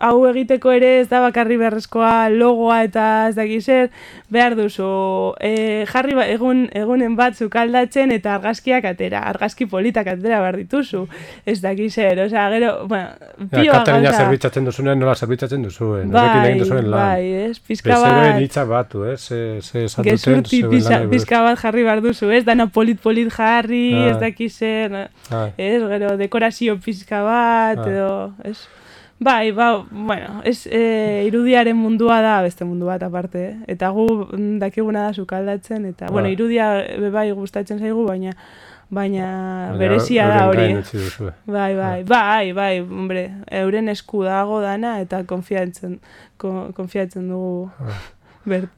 [0.00, 3.90] hau egiteko ere ez da bakarri beharrezkoa logoa eta ez dakiz zer,
[4.30, 10.40] behar duzu e, jarri ba, egun, egunen batzuk aldatzen eta argazkiak atera, argazki politak atera
[10.44, 11.06] behar dituzu,
[11.46, 14.12] ez dakiz zer, osea, gero, bueno, Ja, pioa gauza.
[14.18, 17.00] zerbitzatzen duzunean, nola zerbitzatzen duzuen, horrekin Bai, egin duzuen lan.
[17.00, 19.20] bai, ez, pizka Bezeroen bat, hitzak batu, ez?
[19.26, 20.62] Ze, ze gezurti
[21.10, 24.08] pizka, bat jarri behar duzu, ez, dana polit-polit jarri, Ah.
[24.10, 27.88] ez dakiz zer, Ah, ez, gero dekorazio pizka bat, Ah.
[27.90, 28.58] edo, ez?
[29.18, 33.56] Bai, ba, bueno, ez, e, irudiaren mundua da beste mundu bat aparte, eh?
[33.72, 36.32] eta gu mm, dakiguna da sukaldatzen, eta, bueno, Ah.
[36.36, 36.66] irudia
[37.12, 38.34] bai gustatzen zaigu, baina
[38.90, 40.58] baina berezia da hori.
[40.58, 41.32] gain utzi duzue.
[41.46, 45.98] Bai, bai, bai, bai, hombre, euren esku dago dana eta konfiatzen,
[46.36, 47.70] ko, konfiatzen dugu
[48.44, 48.68] ber,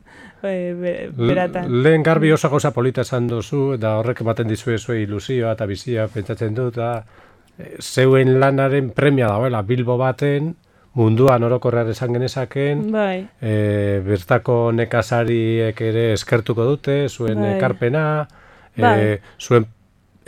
[0.43, 1.67] e, be, beratan.
[1.83, 6.07] Lehen garbi oso gauza polita esan duzu, eta horrek ematen dizue zue ilusioa eta bizia
[6.09, 7.28] pentsatzen dut, da, eh,
[7.81, 10.55] zeuen lanaren premia dagoela Bilbo baten,
[10.99, 17.57] munduan orokorrean esan genezaken, Bai, e, bertako nekazariek ere eskertuko dute, zuen Bai.
[17.57, 18.05] ekarpena,
[18.77, 19.19] e, Bai.
[19.39, 19.67] zuen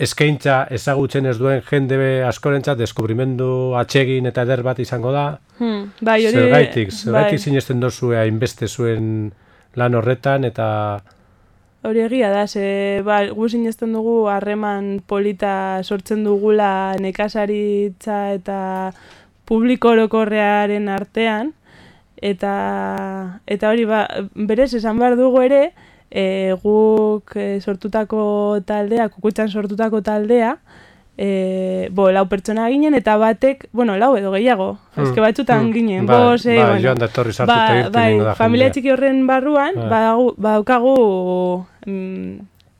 [0.01, 5.27] eskaintza ezagutzen ez duen jende askorentzat deskubrimendu atsegin eta eder bat izango da.
[5.59, 6.37] hmm, bai, hori...
[6.39, 7.45] Zergaitik, zergaitik bai.
[7.45, 9.33] sinesten dozue hainbeste zuen
[9.77, 10.69] lan horretan eta
[11.81, 18.59] Hori egia da, ze ba, gu sinesten dugu harreman polita sortzen dugula nekazaritza eta
[19.49, 21.55] publiko orokorrearen artean,
[22.21, 22.53] eta,
[23.49, 24.03] eta hori ba,
[24.35, 25.63] berez esan behar dugu ere,
[26.11, 30.59] e, guk e, sortutako taldea, kukutxan sortutako taldea,
[31.21, 35.73] e, bo, lau pertsona ginen, eta batek, bueno, lau edo gehiago, Hmm, eske batzutan hmm,
[35.75, 38.35] ginen, bai, bos, eh, bai, bueno, joan da etorri sartu eta irten bai, egingo da
[38.39, 40.95] familia txiki horren barruan, badagu- badaukagu
[41.87, 42.39] mm,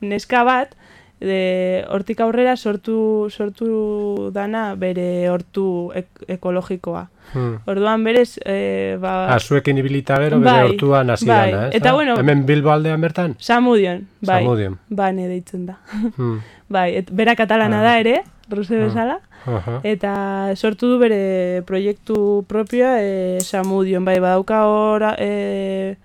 [0.09, 0.73] neska bat,
[1.21, 6.07] de, hortik aurrera sortu, sortu dana bere hortu ek
[6.39, 7.07] ekologikoa.
[7.33, 7.57] Hmm.
[7.65, 11.51] Orduan berez, e, ba, Ah, zuekin ibilita gero bere Bai, hortuan hasi bai.
[11.51, 11.75] dana, ez?
[11.75, 11.93] Eta da?
[11.93, 13.35] bueno- Hemen Bilbo aldean bertan?
[13.39, 14.77] Samudion, bai, Samudion.
[14.89, 15.77] bane deitzen da.
[16.17, 16.39] Hmm.
[16.69, 17.83] bai, et, bera katalana Ah.
[17.83, 19.79] da ere, ruse bezala, Aha.
[19.83, 25.95] eta sortu du bere proiektu propioa e, Samudion, bai, badauka ora, e,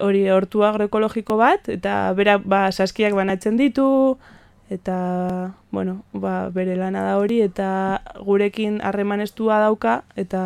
[0.00, 4.16] hori hortu agroekologiko bat, eta bera ba, saskiak banatzen ditu,
[4.70, 10.42] eta, bueno, ba, bere lana da hori, eta gurekin harreman estua dauka, eta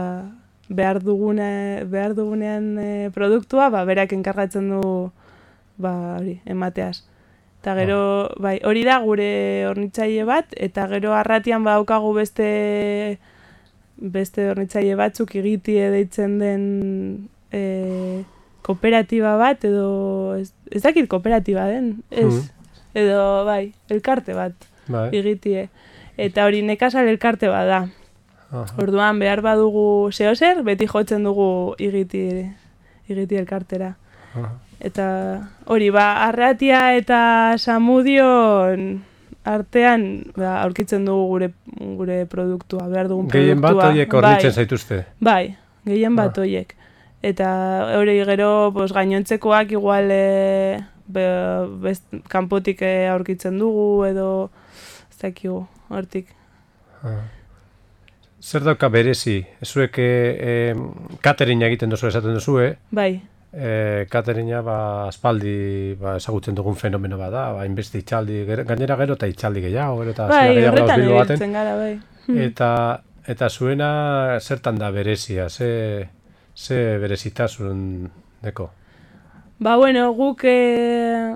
[0.69, 4.83] behar, dugune, behar dugunean e, produktua, ba, berak enkargatzen du,
[5.79, 7.03] ba, hori, emateaz.
[7.61, 8.01] Eta gero,
[8.41, 13.19] bai, hori da gure hornitzaile bat, eta gero arratian badaukagu beste
[14.01, 16.63] beste hornitzaile batzuk egitie deitzen den
[17.53, 18.23] e,
[18.65, 22.60] kooperatiba bat, edo ez, ez dakit kooperatiba den, ez, Mhm.
[22.95, 24.53] Edo bai, elkarte bat.
[24.91, 25.09] Bai.
[25.15, 25.69] igitie.
[26.19, 27.89] Eta hori nekazal elkarte bada.
[28.51, 28.65] Aha.
[28.83, 32.51] Orduan behar badugu zeo zer, beti jotzen dugu igiti,
[33.09, 33.95] igiti elkartera.
[34.35, 34.51] Aha.
[34.81, 35.07] Eta
[35.67, 39.03] hori, ba, arratia eta samudion
[39.45, 41.49] artean ba, aurkitzen dugu gure
[41.97, 43.41] gure produktua, behar dugun produktua.
[43.41, 45.05] Gehien bat horiek hornitzen bai, zaituzte.
[45.21, 46.41] bai, gehien bat Ah.
[46.43, 46.75] horiek.
[47.23, 47.49] Eta
[47.99, 50.81] hori gero, pues, gainontzekoak igual e,
[51.13, 51.27] be,
[51.83, 54.29] best, kanpotik eh, aurkitzen dugu edo
[55.11, 56.33] ez dakigu, hortik.
[57.03, 57.23] Ah.
[58.41, 59.43] Zer dauka berezi?
[59.65, 60.73] Zuek e,
[61.21, 62.73] kateringa egiten duzu esaten duzu, eh?
[62.97, 63.13] Bai,
[63.51, 64.77] E, kateringa ba,
[65.09, 70.15] aspaldi ba, ezagutzen dugun fenomeno bada, ba, inbeste itxaldi, gainera gero eta itxaldi gehiago, gero
[70.15, 71.97] eta bai, horretan ibiltzen gara, bai.
[72.29, 72.39] Hmm.
[72.45, 72.71] Eta,
[73.27, 73.91] eta zuena
[74.39, 76.07] zertan da berezia, ze,
[76.55, 77.83] ze berezitasun
[78.47, 78.71] deko?
[79.61, 81.35] Ba, bueno, guk, e,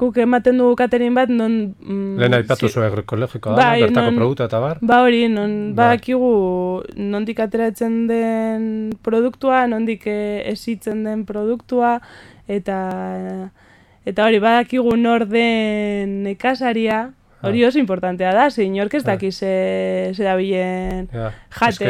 [0.00, 1.74] guk ematen dugu katerin bat, non...
[1.84, 4.78] Mm, Lehen aipatu zi- zu agroekologikoa da, Bai, bertako non- produktu eta bar?
[4.80, 5.74] Ba hori, non Bai.
[5.98, 6.30] badakigu
[6.96, 8.64] nondik ateratzen den
[9.04, 11.98] produktua, nondik eh, esitzen den produktua,
[12.48, 12.78] eta
[14.06, 17.10] eta hori badakigu nor den nekasaria,
[17.48, 19.06] hori oso importantea da, ze inork ez Ah.
[19.06, 21.86] daki ze, ze dabilen Ja, jaten?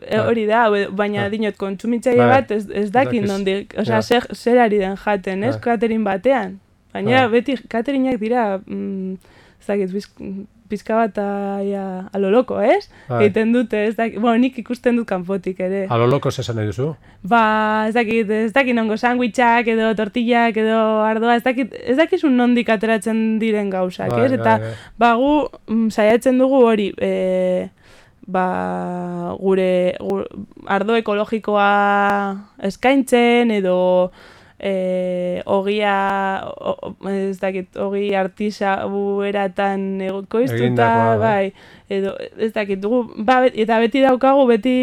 [0.00, 1.30] E, hori da, baina Ah.
[1.30, 3.30] dinot kontsumitzaile bat ez, ez dakin dakiz.
[3.30, 3.80] nondik, Ja.
[3.80, 5.60] osea, zer, zer ari den jaten, ez, Ah.
[5.60, 6.58] katerin batean.
[6.92, 7.28] Baina Ah.
[7.28, 9.16] beti katerinak dira, mm,
[9.60, 10.06] ez dakit, biz,
[10.68, 12.90] pizka bat aia, alo loko, ez?
[13.08, 13.22] Bai.
[13.24, 15.86] Egiten dute, ez dakit, bueno, nik ikusten dut kanpotik ere.
[15.88, 16.90] Alo loko esan nahi duzu?
[17.24, 22.36] Ba, ez dakit, ez dakit nongo sandwichak edo tortillak edo ardoa, ez dakit, ez dakizun
[22.36, 24.32] nondik ateratzen diren gauzak, Bai, ez?
[24.36, 24.76] Eta, bai, bai.
[24.98, 25.32] ba, gu
[25.72, 27.70] mm, saiatzen dugu hori, e,
[28.28, 28.46] ba,
[29.40, 30.26] gure, gu-
[30.68, 31.70] ardo ekologikoa
[32.68, 34.10] eskaintzen edo
[34.58, 35.94] e, ogia,
[36.58, 41.18] o, ez dakit, ogi artisabu eratan egokoiztuta, bai.
[41.22, 44.76] bai, edo, ez dakit, dugu, ba, eta beti daukagu, beti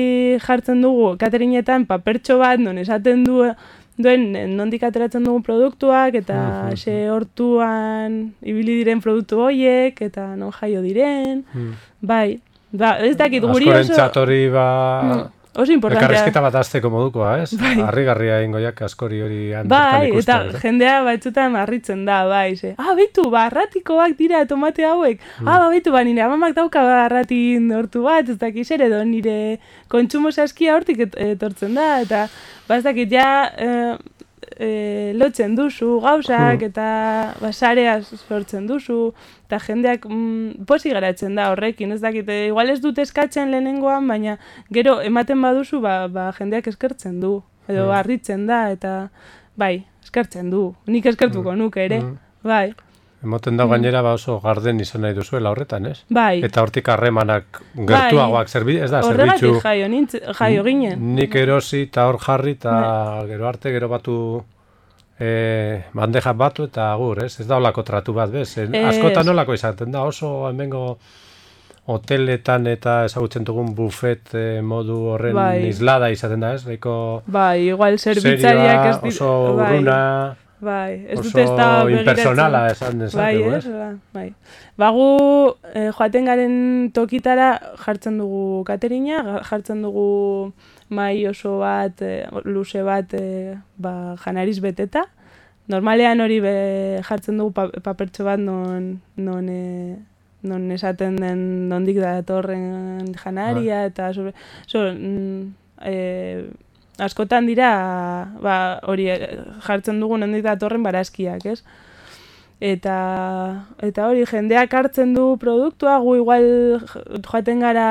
[0.43, 3.43] jartzen dugu, katerinetan papertxo bat, non esaten du,
[3.99, 10.81] duen nondik ateratzen dugun produktuak, eta xe hortuan ibili diren produktu horiek, eta non jaio
[10.83, 11.75] diren, Hmm.
[12.01, 12.39] bai,
[12.71, 14.67] ba, ez dakit, guri oso, Askorentzat hori ba...
[15.03, 16.07] Mm, oso importantea.
[16.09, 17.53] Elkarrizketa bat azteko modukoa, ez?
[17.61, 17.75] Bai.
[17.85, 20.61] Harrigarria ingo askori hori han Bai, bertan eta ikustea, ez?
[20.63, 22.73] jendea batzutan harritzen da, bai, ze.
[22.77, 25.19] Ah, beitu, barratikoak dira tomate hauek.
[25.39, 25.47] Hmm.
[25.47, 29.59] Ah, ba, beitu, ba, nire amamak dauka barratin hortu bat, ez dakiz ere, edo nire
[29.87, 32.27] kontsumo saskia hortik et- etortzen da, eta,
[32.67, 33.95] ba, ez dakit, ja, eh,
[34.57, 36.65] eh, lotzen duzu gauzak, Hmm.
[36.69, 39.13] eta ba, sarea sortzen duzu,
[39.47, 44.07] eta jendeak mm, posi geratzen da horrekin, ez dakit, eh, igual ez dut eskatzen lehenengoan,
[44.07, 44.37] baina
[44.71, 47.91] gero ematen baduzu, ba, ba jendeak eskertzen du, edo Mm.
[47.91, 49.09] harritzen da, eta
[49.57, 52.17] bai, eskertzen du, nik eskertuko nuke ere, Mm.
[52.43, 52.73] bai,
[53.25, 56.03] Emoten da gainera ba oso garden izan nahi duzuela horretan, ez?
[56.13, 61.01] bai, Eta hortik harremanak gertuagoak zerbi, ez da, horregatik zerbitzu jaio, nintz, jaio ginen.
[61.15, 62.75] nik erosi eta hor jarri eta
[63.27, 64.17] gero arte gero batu
[65.19, 67.39] e, bandeja batu eta agur, ez?
[67.39, 68.57] Ez da olako tratu bat, bez?
[68.57, 68.69] Ez.
[68.69, 70.97] askotan olako izaten da, oso hemengo
[71.87, 75.67] hoteletan eta ezagutzen dugun bufet eh, modu horren Bai.
[75.69, 76.63] islada izaten da, ez?
[76.65, 76.95] Baiko
[77.27, 79.99] Bai, igual zerbitzariak ez dit- oso bai, urruna,
[80.33, 83.65] Bai, ez oso dute ez da impersonala esan Bai, dezakegu, ez?
[83.65, 83.73] ez?
[83.73, 84.33] Bai, bai.
[84.77, 85.07] Bagu
[85.73, 86.55] eh, joaten garen
[86.93, 90.53] tokitara jartzen dugu katerina, jartzen dugu
[90.89, 95.05] mai oso bat, eh, luze bat, eh, ba, janariz beteta.
[95.67, 96.55] Normalean hori be,
[97.03, 99.95] jartzen dugu pa, papertxo bat non, non, eh,
[100.45, 104.33] non esaten den nondik datorren janaria, eta sobre,
[104.67, 106.45] so, mm, eh,
[106.99, 107.71] askotan dira
[108.41, 111.59] ba, hori eh, jartzen dugu nondik datorren barazkiak, ez?
[112.63, 112.95] Eta,
[113.83, 116.45] eta hori jendeak hartzen du produktua, gu igual
[117.27, 117.87] joaten gara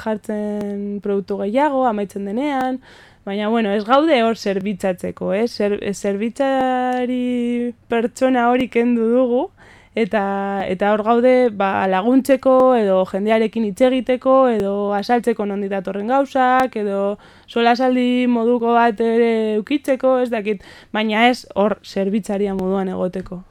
[0.00, 2.80] jartzen produktu gehiago, amaitzen denean,
[3.28, 5.46] baina bueno, ez gaude hor zerbitzatzeko, eh?
[5.46, 9.42] Zer, zerbitzari pertsona hori kendu dugu,
[10.02, 10.22] eta,
[10.68, 17.18] eta hor gaude ba, laguntzeko, edo jendearekin hitz egiteko, edo asaltzeko nondik datorren gauzak, edo
[17.48, 23.42] solasaldi moduko bat ere ukitzeko, ez dakit, baina ez hor zerbitzaria moduan egoteko.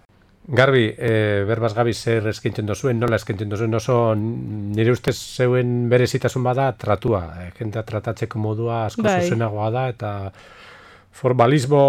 [0.50, 6.42] Garbi, e, berbaz gabi zer eskaintzen dozuen, nola eskaintzen dozuen, oso nire ustez zeuen berezitasun
[6.48, 7.22] bada tratua.
[7.44, 9.20] E, jendea tratatzeko modua asko Bai.
[9.22, 10.14] zuzenagoa da, eta
[11.20, 11.82] formalismo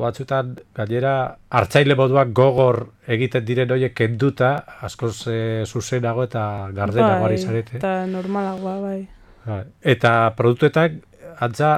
[0.00, 1.14] batzutan gainera
[1.50, 4.52] hartzaile moduak gogor egiten diren horiek kenduta,
[4.86, 6.44] askoz e, zuzenago eta
[6.76, 7.78] gardenago ari zarete.
[7.78, 9.00] Bai, Eta normalagoa, bai.
[9.46, 9.64] Bai.
[9.94, 11.00] Eta produktuetak
[11.40, 11.72] atza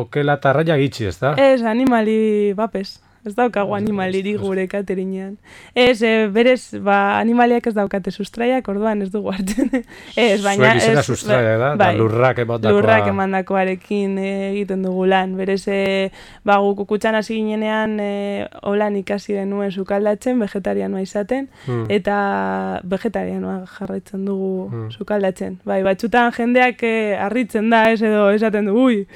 [0.00, 1.34] okela eta arraia gitxi, ez da?
[1.36, 2.18] Ez, animali
[2.56, 2.96] bapes.
[3.26, 5.36] Ez daukagu animaliri gure katerinean.
[5.74, 9.68] Ez, e, berez, ba, animaliak ez daukate sustraiak, orduan ez dugu hartzen.
[10.16, 10.70] ez, baina...
[10.72, 12.72] Zuek izena ez- sustraia da, bai, da lurrak emandakoa.
[12.78, 15.36] lurrak emandakoarekin e, egiten dugu lan.
[15.36, 16.10] Berez, e,
[16.44, 21.84] ba, gu kukutxan hasi ginenean e, holan ikasi genuen sukaldatzen, vegetarianoa izaten, Hmm.
[21.92, 24.88] eta vegetarianoa jarraitzen dugu Hmm.
[24.90, 25.58] sukaldatzen.
[25.64, 29.06] Bai, batzutan jendeak e, harritzen da, ez edo esaten du, ui,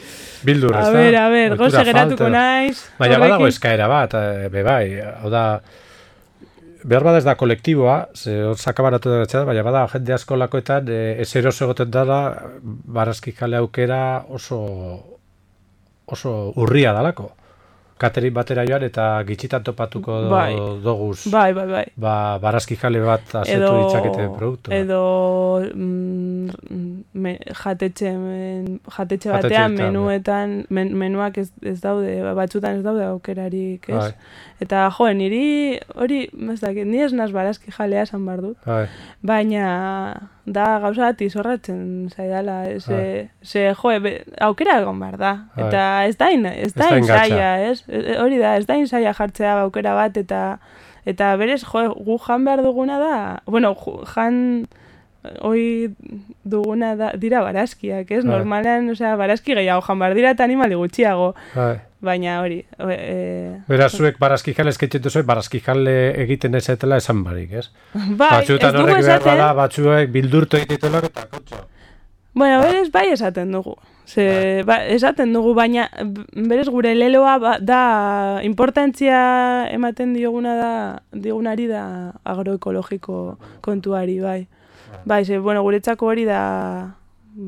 [0.44, 0.98] Bildur, ez a da?
[0.98, 2.84] ber, a ber, goze geratuko naiz.
[2.98, 4.84] Baina badago eskaera bat, e, be bai,
[5.22, 5.44] hau da,
[6.84, 10.90] behar bada ez da kolektiboa, ze hor sakabaratu da da, baina bada jende asko lakoetan,
[10.92, 12.18] e, ez eroso egoten dara,
[12.98, 14.60] barazki kale aukera oso,
[16.06, 17.30] oso urria dalako.
[18.04, 20.56] Katerin batera joan eta gitxitan topatuko Bai.
[20.82, 21.84] doguz, Bai, bai, bai.
[21.96, 24.72] ba, barazki kale bat asetu edo, ditzakete produktu.
[24.74, 24.98] edo
[25.62, 26.33] mm,
[27.14, 33.88] me, jatetxe, men- jatetxe batean menuetan men, menuak ez, ez daude batzutan ez daude aukerarik
[33.88, 34.12] ez Bai.
[34.60, 36.20] eta jo niri hori
[36.52, 38.86] ez dakit ni ez naz barazki jalea esan behar dut Bai.
[39.22, 43.28] baina da gauza bat izorratzen zaidala ze, Bai.
[43.42, 45.66] ze jo be, aukera egon behar da Bai.
[45.68, 47.28] eta ez da in, ez da da in ingatxa.
[47.28, 50.58] zaila ez E- e- hori da ez da in zaila jartzea aukera bat eta
[51.06, 53.74] eta berez jo gu jan behar duguna da bueno
[54.14, 54.66] jan
[55.40, 55.94] hoi
[56.44, 58.22] duguna da, dira barazkiak, ez?
[58.24, 58.30] Bai.
[58.32, 61.32] Normalean, osea, barazki gehiago jan behar dira eta animali gutxiago.
[61.54, 61.74] Bai.
[62.04, 65.94] Baina hori, e, Beraz, zuek barazki jale eskaitzen duzu, barazki jale
[66.24, 67.70] egiten ezetela esan barik, ez?
[67.94, 71.64] bai, ez Batzuetan dugu horrek behar bada, batzuek bildurtu egitetelak eta kotxo.
[72.34, 73.76] bueno, berez bai esaten dugu.
[74.04, 75.86] Ze, ba, esaten dugu, baina
[76.36, 80.72] berez gure leloa ba, da importantzia ematen dioguna da,
[81.12, 81.86] digunari da
[82.24, 84.42] agroekologiko kontuari, bai.
[85.04, 86.94] Bai, ze, bueno, guretzako hori da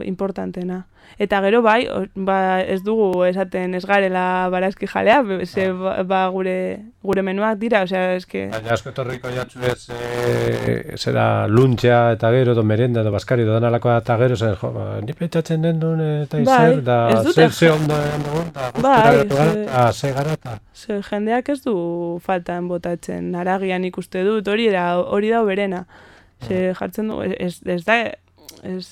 [0.04, 0.86] importantena.
[1.22, 1.86] Eta gero bai,
[2.18, 6.56] ba, ez dugu esaten ez garela barazki jalea, ze, ba, ba, gure,
[7.00, 8.48] gure menuak dira, osea, eske...
[8.50, 13.54] Baina asko etorriko jatzu ez, e, zera luntxea eta gero, edo merenda, edo baskari, edo
[13.54, 17.22] danalakoa eta gero, zen, jo, ba, ni pentsatzen den duen eta Bai, izer, da ez
[17.28, 17.94] dute zer ze ondo
[18.58, 21.76] da Bai, gara, ze- gara, eta Ze jendeak ez du
[22.26, 25.84] faltan botatzen aragian ikuste dut, hori da hori da berena.
[26.44, 27.96] Ze jartzen du ez, ez da
[28.62, 28.84] ez,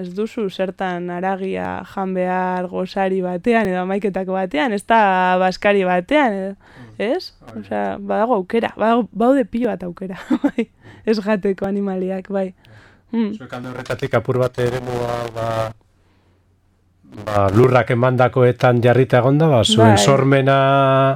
[0.00, 6.32] ez duzu zertan aragia jan behar gozari batean edo amaiketako batean, ez da baskari batean,
[6.40, 6.54] edo,
[6.98, 7.32] ez?
[7.54, 10.68] Osea, badago aukera, badago, baude pilo bat aukera, bai.
[11.06, 12.50] Ez jateko animaliak, bai.
[13.10, 13.32] Mm.
[13.34, 14.78] zuek alde horretatik apur bat ere
[15.34, 15.46] ba,
[17.26, 19.98] ba, lurrak emandakoetan jarrita egonda, ba, zuen Bai.
[19.98, 20.56] sormena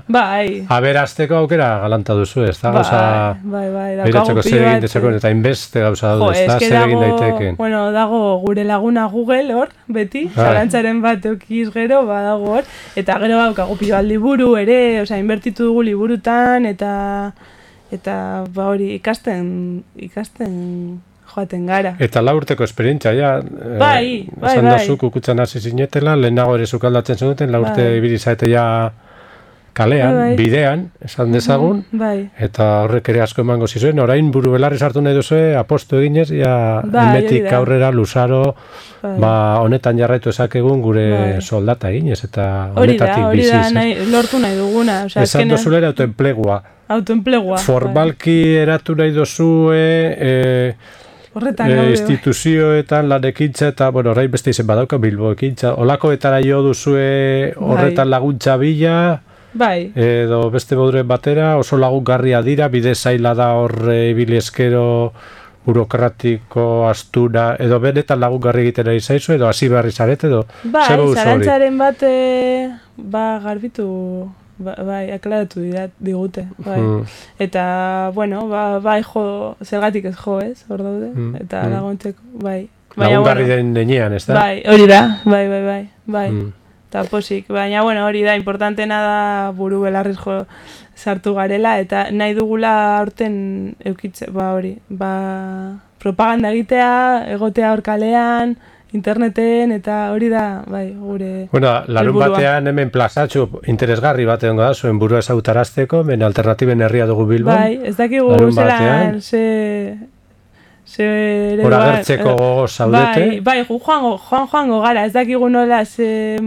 [0.08, 2.70] Bai, aberazteko aukera galanta duzu, ez da?
[2.70, 3.00] bai, Gauza,
[3.42, 6.58] bai, bai, Beiratzeko daukagu zer pilo egin bat, dezakon, eta inbeste gauza daude, ez da?
[6.58, 7.56] Zer egin dago, daiteken.
[7.56, 10.48] bueno, dago gure laguna Google hor, beti, Bai.
[10.48, 15.70] zalantzaren bat eukiz gero, badago hor, eta gero daukagu pilo bat liburu ere, osea, inbertitu
[15.70, 17.32] dugu liburutan, eta
[17.94, 20.54] eta ba hori ikasten, ikasten
[21.34, 21.94] joaten gara.
[21.98, 23.38] Eta lau urteko esperientzia, ja.
[23.38, 24.78] eh, Bai, bai, esan bai.
[24.78, 27.96] dozu kukutzen hasi zinetela, lehenago ere sukaldatzen zenuten, lau urte Bai.
[27.98, 28.92] ibili zaete ja
[29.74, 30.36] kalean, Bai, bai.
[30.38, 35.16] bidean, esan dezagun, Bai, eta horrek ere asko emango zizuen, orain buru belarri sartu nahi
[35.16, 37.56] duzue, apostu eginez, ja Bai, hori da.
[37.58, 38.54] aurrera luzaro,
[39.02, 39.16] bai.
[39.18, 39.32] ba,
[39.64, 41.42] honetan jarraitu ezakegun gure Bai.
[41.42, 43.52] soldata eginez, eta hori da, honetatik hori biziz.
[43.52, 46.62] da, nahi, lortu nahi duguna, osea, Esan azkenean- dozulera autoenplegua.
[46.94, 47.56] autoenplegua.
[47.56, 47.64] bai.
[47.64, 50.74] Formalki eratu nahi dozue, e,
[51.34, 51.98] Horretan e, gaude, bai.
[51.98, 55.74] instituzioetan lan ekintza eta, bueno, orain beste izen badauka Bilbo ekintza.
[55.82, 59.20] Olakoetara jo duzue horretan laguntza bila,
[59.54, 64.86] Bai, edo beste moduren batera, oso lagungarria dira, bide zaila da horre ibili eskero
[65.64, 71.78] burokratiko, astuna, edo benetan lagungarri egiten ari zaizu, edo hasi behar izarete, edo Bai, zalantzaren
[71.78, 72.16] bat e,
[72.98, 73.86] ba, garbitu
[74.58, 76.80] ba, bai, aklaratu dira, digute, bai.
[76.80, 77.04] Mm.
[77.38, 77.64] Eta,
[78.14, 81.72] bueno, ba, bai jo, zergatik ez jo, ez, hor daude, Mm, eta mm.
[81.72, 82.68] laguntzeko, bai.
[82.96, 84.34] Lagungarri den denean, ez da?
[84.34, 86.28] Bai, hori da, bai, bai, bai, bai.
[86.30, 86.52] Mm.
[86.88, 90.44] Eta posik, baina, bueno, hori da, importantena da buru belarriz jo
[90.94, 98.54] sartu garela, eta nahi dugula aurten eukitze, ba hori, ba, propaganda egitea, egotea hor kalean,
[98.94, 101.48] interneten, eta hori da, bai, gure...
[101.52, 107.06] Bueno, larun batean hemen plazatxo interesgarri bat egongo da, zuen burua ezautarazteko, ben alternatiben herria
[107.10, 107.54] dugu Bilbon.
[107.54, 109.42] Bai, ez dakigu zelan, ze...
[110.84, 111.04] Ze
[111.54, 113.20] ere Hor ba- agertzeko gogoz zaudete.
[113.40, 116.38] Bai, bai, joango, joan joango gara, ez dakigu nola ze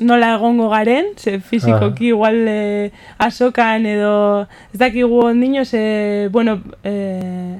[0.00, 7.58] nola egongo garen, ze fizikoki igual eh, asokan edo ez dakigu ondino ze, bueno, eh,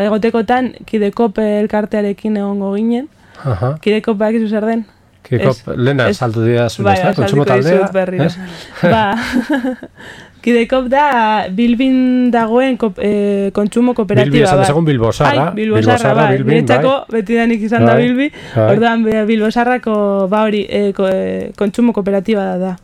[0.00, 3.08] egotekotan kidekop elkartearekin egongo ginen.
[3.44, 3.74] Aha.
[3.80, 4.84] Kidekop bakizu zer den?
[5.22, 7.14] Kidekop, Ez- lehena ez- saldu dira zuen, Bai?
[7.14, 7.90] Kontsumo taldea.
[7.92, 8.24] berriro.
[8.24, 8.36] ez?
[8.82, 9.14] Ba,
[10.40, 14.64] Kidekop da Bilbin dagoen kop, eh, kontsumo Bilbi kooperatiba esan bat.
[14.66, 15.42] dezagun Bilbosarra.
[15.50, 16.28] Ai, Bilbosarra, bai.
[16.38, 18.30] Bilbin, Niretzako betidanik izan da Bai, Bilbi.
[18.54, 18.68] bai.
[18.72, 22.76] Orduan Bilbosarrako ba hori eh, ko, eh, kontsumo kooperatiba da da.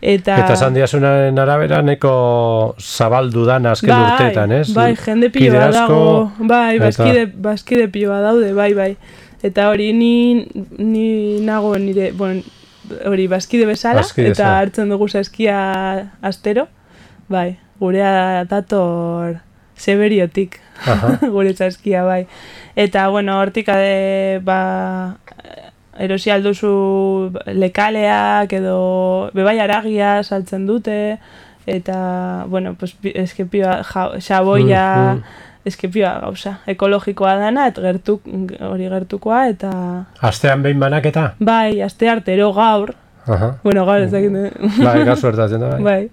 [0.00, 4.72] Eta, Eta esan diazunaren arabera neko zabaldu dan azken bai, urteetan, ez?
[4.76, 6.48] Bai, jende pilo Kide bat asko, dago.
[6.48, 8.90] Bai, bazkide, bazkide pilo bat daude, bai, bai.
[9.44, 10.46] Eta hori ni,
[10.80, 12.40] ni nago nire, bueno,
[13.04, 14.58] hori bazkide bezala, Bazkide eta bezala.
[14.62, 15.58] hartzen dugu eskia
[16.22, 16.66] astero.
[17.28, 19.36] Bai, gurea dator
[19.76, 21.18] seberiotik, Aha.
[21.34, 22.26] gure eskia, bai.
[22.76, 25.18] Eta, bueno, hortik ade, ba,
[25.98, 31.18] erosi alduzu lekaleak edo bebai aragia saltzen dute
[31.70, 35.22] eta bueno, pues pi- eske pioa ja, xaboia Mm, mm.
[35.66, 38.26] Eske pioa gauza ekologikoa dana eta gertuk
[38.60, 39.70] hori gertukoa eta
[40.20, 41.32] Astean behin banaketa?
[41.40, 42.92] bai, aste artero gaur
[43.26, 43.54] Aha.
[43.64, 44.32] bueno, gaur ez dakit
[44.84, 45.82] Bai, gaur suertatzen da, bai.
[45.82, 46.10] bai.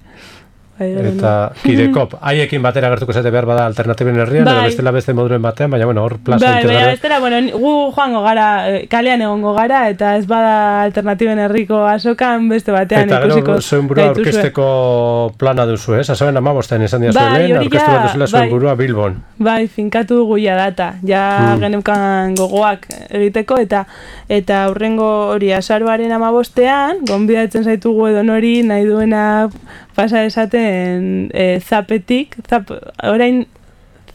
[0.81, 4.65] Bai, Eta kidekop, haiekin batera gertuko zate behar bada alternatiben herrian, edo Bai.
[4.69, 8.47] bestela beste moduren batean, baina bueno, hor plaza Bai, baina bestela, bueno, gu joango gara,
[8.69, 13.45] eh, kalean egongo gara, eta ez bada alternatiben herriko azokan beste batean Eta ikusiko.
[13.51, 16.09] gero zuen burua aurkesteko plana duzu, ez?
[16.09, 18.49] Azaben amabostean esan diazu Bai, aurkestu ja, bat duzula zuen bai.
[18.49, 19.17] burua Bilbon.
[19.37, 20.93] Bai, finkatu dugu ja data.
[21.05, 21.59] Ja Mm.
[21.61, 23.85] geneukan gogoak egiteko eta
[24.29, 29.49] eta aurrengo hori azaroaren amabostean, gonbidatzen zaitugu edo nori nahi duena
[29.95, 30.61] pasa esaten
[31.33, 32.71] e, zapetik, zap,
[33.03, 33.43] orain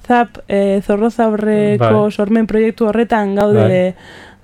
[0.06, 2.12] zap e, zorroza horreko Bai.
[2.14, 3.94] sormen proiektu horretan gaude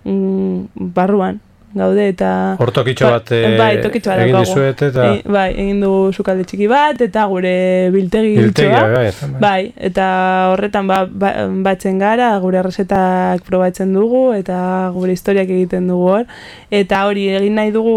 [0.04, 1.40] mm, barruan.
[1.72, 2.30] Gaude eta...
[2.60, 5.92] Hor tokitxo Ba- bat eh, bai, tokitxo bat egin dizuet eta E, bai, egin du
[6.12, 7.52] sukalde txiki bat eta gure
[7.94, 8.82] biltegi giltxoa.
[8.92, 9.30] bai, bai.
[9.40, 10.08] Bai, eta
[10.52, 11.30] horretan ba, ba,
[11.64, 14.58] batzen gara, gure errezetak probatzen dugu, eta
[14.92, 16.28] gure historiak egiten dugu hor.
[16.68, 17.96] Eta hori, egin nahi dugu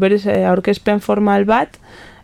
[0.00, 1.76] berez eh, aurkezpen formal bat,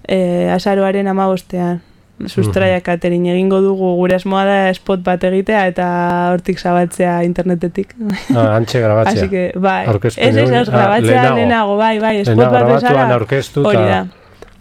[0.08, 1.84] e, azaroaren amabostean.
[2.26, 5.84] Sustraia catering egingo dugu gure asmoa da spot bat egitea eta
[6.32, 7.92] hortik zabaltzea internetetik.
[8.34, 9.12] Ah, antxe grabatzea.
[9.12, 11.76] Así que, bai, ez ez, ez, ah, grabatzea lehenago.
[11.78, 13.68] bai, bai, spot Lehenago bat bezala.
[13.70, 14.00] Hori da.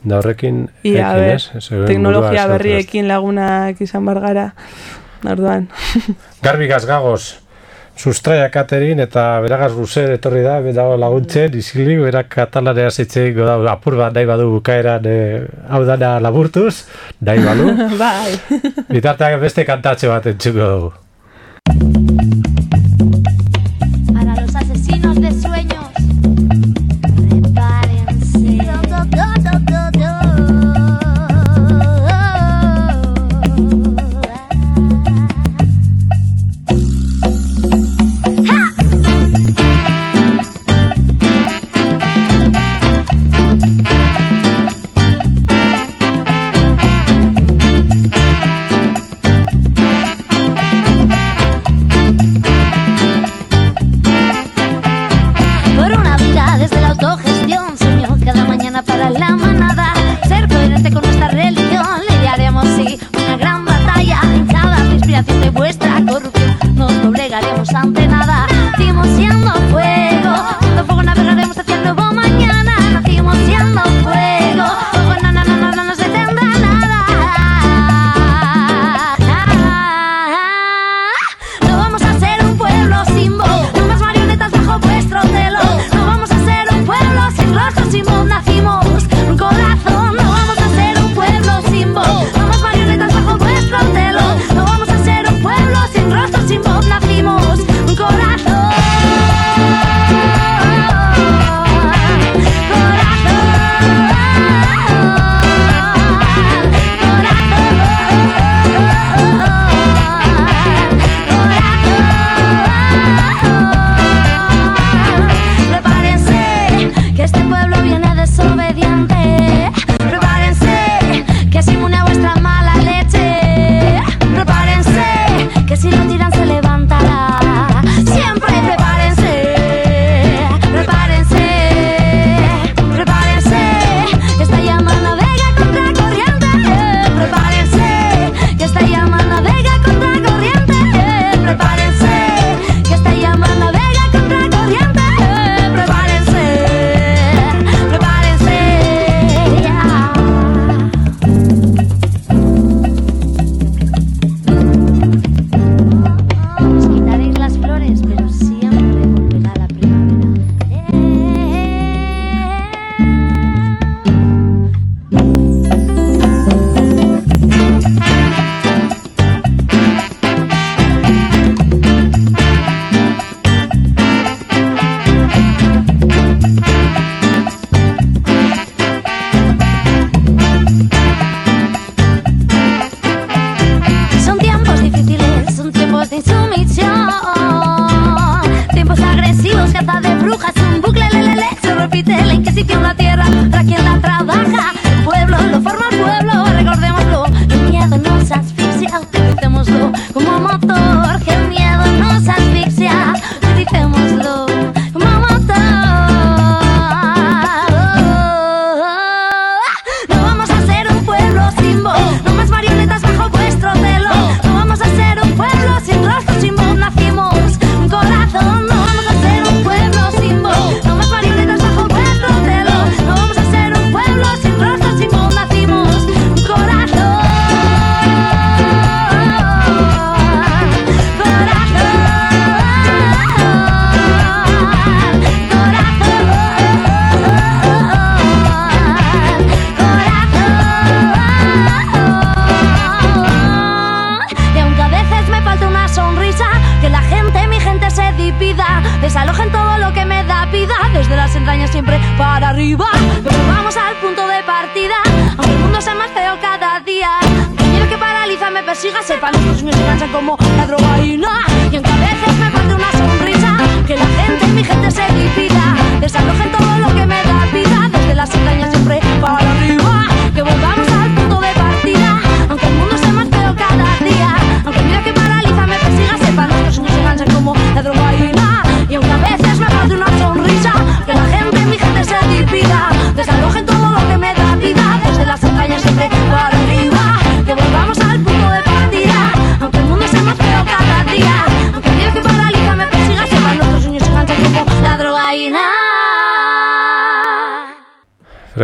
[0.04, 1.72] da horrekin Ia, ekin, ez?
[1.88, 4.52] Teknologia berriekin lagunak izan bar gara.
[5.26, 5.66] Orduan.
[6.45, 7.39] Garbi gazgagoz,
[7.98, 13.98] sustraia katerin eta beragaz ruzer etorri da, dago laguntzen, izilik, berak katalarea zitzeik da, apur
[13.98, 15.18] bat nahi badu bukaeran e,
[15.70, 16.86] hau dana laburtuz,
[17.22, 17.74] nahi balu.
[18.04, 18.38] bai.
[18.95, 20.93] Bitarteak beste kantatxe bat entzuko dugu.
[24.14, 25.57] Para los asesinos de sueños,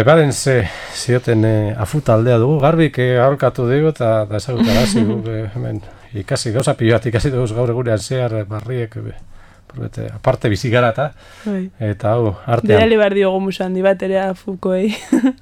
[0.04, 5.46] Prepárense, zioten eh, afu taldea dugu, garbik eh, aholkatu dugu eta da ezagutarazi gu, eh,
[5.56, 5.80] hemen
[6.20, 9.14] ikasi gauza pilo bat ikasi dugu gaur egunean zehar eh, barriek eh,
[9.72, 11.08] Porque aparte bizi gara eta
[11.46, 11.70] Bai.
[11.80, 14.92] eta hau artean Bidali behar diogo musa handi bat ere afukoei.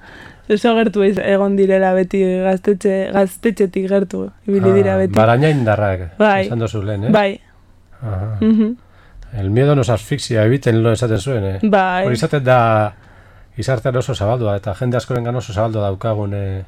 [0.54, 5.18] Oso gertu egon direla beti gaztetxe, gaztetxetik gertu, ibili dira beti.
[5.18, 6.46] Baraina indarrak, Bai.
[6.46, 7.12] esan dozu lehen, eh?
[7.18, 7.40] Bai.
[8.04, 8.36] Aha.
[8.40, 8.76] Mhm.
[9.42, 11.60] El miedo nos asfixia, ebiten lo esaten zuen, eh?
[11.64, 12.06] Bai.
[12.06, 12.60] Hori izaten da
[13.62, 16.64] izartean oso zabaldua, eta jende askorengan oso zabaldua daukagun eh,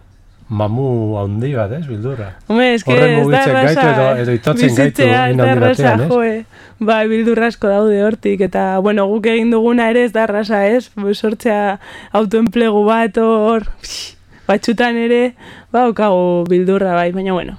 [0.53, 2.33] mamu handi bat, ez, bildurra.
[2.47, 5.01] Hombre, es que Horren ez da mugitzen gaitu edo- edo itotzen gaitu
[6.03, 6.09] ez?
[6.11, 6.33] joe.
[6.83, 10.89] Bai, bildurra asko daude hortik, eta, bueno, guk egin duguna ere ez da erraza, ez?
[11.15, 11.79] Sortzea
[12.19, 13.63] autoenplegu bat hor,
[14.47, 15.21] batxutan ere,
[15.71, 17.55] ba, okago bildurra bai, baina, bueno,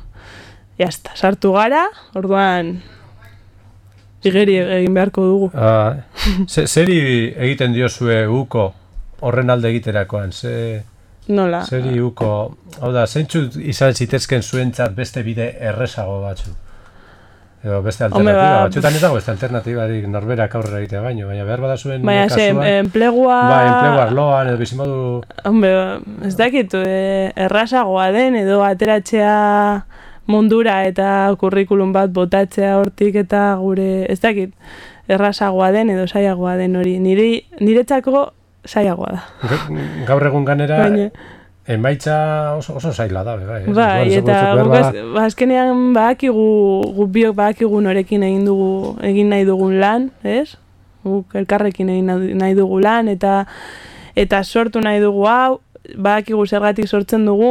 [0.79, 2.77] jazta, sartu gara, orduan,
[4.25, 5.51] igeri egin beharko dugu.
[5.57, 6.05] Ah,
[6.49, 6.99] ze, zeri
[7.37, 8.73] egiten diozue uko
[9.25, 10.83] horren alde egiterakoan, ze,
[11.29, 11.63] Nola?
[11.65, 12.29] zeri uko,
[12.81, 16.53] hau da, zeintzu izan zitezken zuentzat beste bide errezago batzu?
[17.65, 21.63] Edo beste alternatiba, ba, batzutan ez dago beste alternatibarik norberak aurrera egitea baino, baina behar
[21.65, 23.39] bada zuen Baina, kasuan, enplegua...
[23.49, 24.99] bai, enplegu arloan, edo bizimodu
[25.49, 25.71] Hombre,
[26.29, 29.33] ez dakit, e, errazagoa den, edo ateratzea
[30.29, 31.09] mundura eta
[31.41, 34.53] kurrikulum bat botatzea hortik eta gure, ez dakit,
[35.09, 36.99] errazagoa den edo saiagoa den hori.
[37.01, 37.31] Niri,
[37.65, 38.29] niretzako
[38.65, 39.23] saiagoa da.
[39.49, 41.11] Ga- gaur egun ganera Baina,
[41.67, 42.17] emaitza
[42.59, 43.61] oso, oso zaila da, be, bai.
[43.67, 49.45] bai, Orduan, eta guk ba, azkenean badakigu, guk biok badakigu norekin egin dugu, egin nahi
[49.49, 50.57] dugun lan, ez?
[51.05, 53.45] Guk elkarrekin egin nahi dugu lan, eta
[54.17, 55.61] eta sortu nahi dugu hau,
[55.93, 57.51] badakigu zergatik sortzen dugu,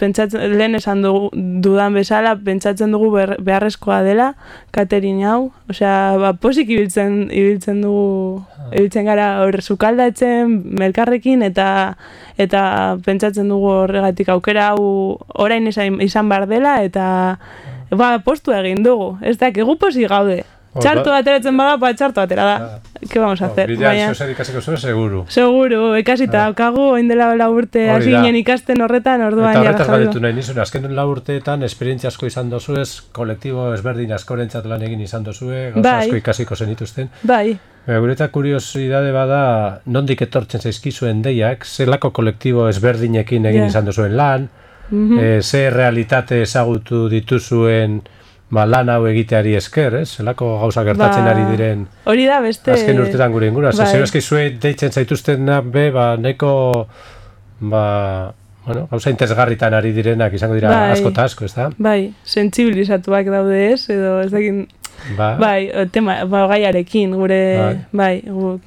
[0.00, 1.30] pentsatzen, lehen esan dugu,
[1.64, 4.34] dudan bezala, pentsatzen dugu beharrezkoa dela,
[4.76, 11.96] catering hau, osea, ba, posik ibiltzen, ibiltzen dugu, ibiltzen gara hor sukaldatzen, melkarrekin, eta
[12.40, 12.62] eta
[13.04, 17.04] pentsatzen dugu horregatik aukera hau orain izan, izan behar dela, eta
[17.90, 20.42] ba, postu egin dugu, ez dakigu posi gaude.
[20.72, 22.80] Hor, Txarto ba- ateratzen bada, ba, txarto atera da.
[23.10, 23.66] ¿Qué vamos a hacer?
[23.66, 25.24] Bidean Baina- zozer ikasiko zuen, seguru.
[25.28, 30.20] Seguro, ikasita daukagu, oin dela lau urte hasi ginen ikasten horretan, orduan Eta horretaz du.
[30.20, 35.00] nahi nizun, azken lau urteetan esperientzia asko izan dozu ez, kolektibo ezberdin askorentzat lan egin
[35.00, 36.04] izan dozue, gauza Bai.
[36.06, 37.10] asko ikasiko zenituzten.
[37.24, 43.66] Bai, Baina gureta kuriosidade bada, nondik etortzen zaizkizuen deiak, zelako kolektibo ezberdinekin egin Ja.
[43.66, 44.48] izan duzuen lan,
[44.90, 45.18] Mhm.
[45.18, 48.02] eh, ze realitate ezagutu dituzuen
[48.50, 50.08] ba, lan hau egiteari esker, ez?
[50.18, 52.72] Zelako gauza gertatzen Ba, ari diren hori da beste...
[52.74, 53.70] azken urtetan gure ingura.
[53.76, 53.86] bai.
[53.92, 54.02] Bai.
[54.02, 56.86] eski zuei deitzen zaituztena be, ba, neko
[57.60, 58.34] ba,
[58.66, 60.92] bueno, gauza interesgarritan ari direnak izango dira Bai.
[60.96, 61.70] asko eta asko, ez da?
[61.78, 64.66] Bai, sentsibilizatuak daude ez, edo ez dakin...
[65.16, 67.42] Ba, Bai, tema, ba, gaiarekin, gure...
[67.58, 67.76] Bai.
[67.92, 68.58] Bai, gu,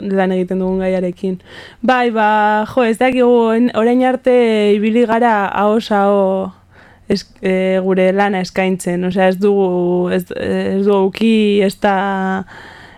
[0.00, 1.38] lan egiten dugun gaiarekin.
[1.84, 3.28] Bai, ba, jo, ez dakigu
[3.74, 4.34] orain- arte
[4.76, 5.90] ibili gara ahos
[7.10, 11.34] ez, e, gure lana eskaintzen, osea ez dugu ez, ez dugu uki,
[11.66, 11.96] ez da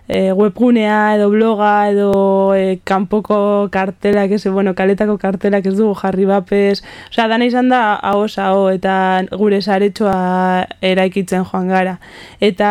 [0.06, 2.10] e, webgunea edo bloga edo
[2.56, 7.82] e, kanpoko kartelak, ez, bueno, kaletako kartelak ez dugu jarri bapes, osea dana izan da
[8.12, 8.94] ahos aho eta
[9.32, 11.98] gure saretxoa eraikitzen joan gara.
[12.40, 12.70] Eta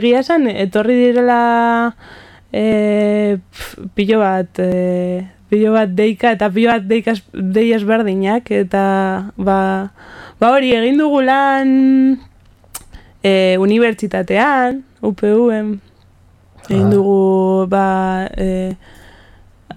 [0.00, 1.42] egia esan, etorri direla
[2.52, 8.84] e, pf, pilo bat e, pilo bat deika eta pilo bat deika dei ezberdinak eta
[9.36, 9.58] ba,
[10.42, 11.68] ba hori egin dugu lan
[13.22, 15.76] e, unibertsitatean UPU-en
[16.68, 16.90] egin Ah.
[16.90, 17.86] dugu ba
[18.36, 18.74] e,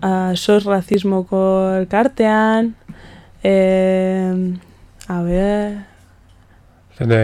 [0.01, 1.41] a, sos racismoko
[1.77, 2.73] elkartean
[3.45, 3.53] e,
[5.07, 5.75] a ber
[6.95, 7.19] Zene,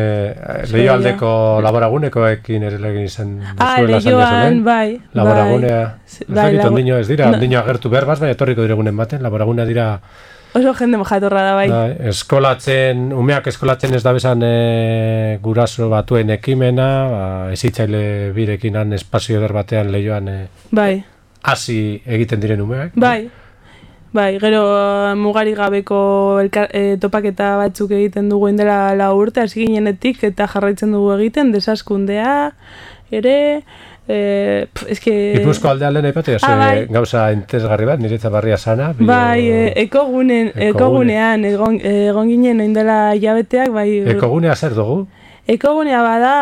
[0.68, 1.30] leioaldeko
[1.64, 4.64] laboragunekoekin ere egin izan Ah, duzuela esan leioan, jazunen.
[4.66, 4.90] bai.
[5.16, 5.78] Laboragunea.
[5.86, 6.26] bai.
[6.28, 7.38] Ez dakit ondino ez dira, No.
[7.40, 9.86] ondino agertu berbaz, baina etorriko diregunen baten, laboragunea dira
[10.54, 11.68] Oso jende jatorra da bai.
[11.72, 18.92] Bai, eskolatzen, umeak eskolatzen ez da bezan e, guraso batuen ekimena, ba, ezitzaile birekin han
[18.98, 20.36] espazio eder batean lehioan e,
[20.76, 21.04] Bai.
[21.44, 22.98] hasi egiten diren umeak.
[23.00, 23.30] Bai,
[24.12, 24.66] bai, gero
[25.16, 26.02] mugarik gabeko
[26.44, 31.56] elkar, e, topaketa batzuk egiten dugu indela la urte, hasi ginenetik eta jarraitzen dugu egiten,
[31.56, 32.52] desaskundea,
[33.12, 33.64] ere,
[34.12, 35.14] e, pf, eske...
[35.40, 36.86] Ipuzko aldean lehen aipatea, Ah, bai.
[36.92, 38.92] gauza entesgarri bat, niretza barria sana.
[38.98, 40.68] bio- Bai, e, ekogunen, Ekogune.
[40.70, 43.90] ekogunean, egon, egon ginen oindela jabeteak, bai...
[44.18, 45.06] Ekogunea zer dugu?
[45.48, 46.36] Ekogunea bada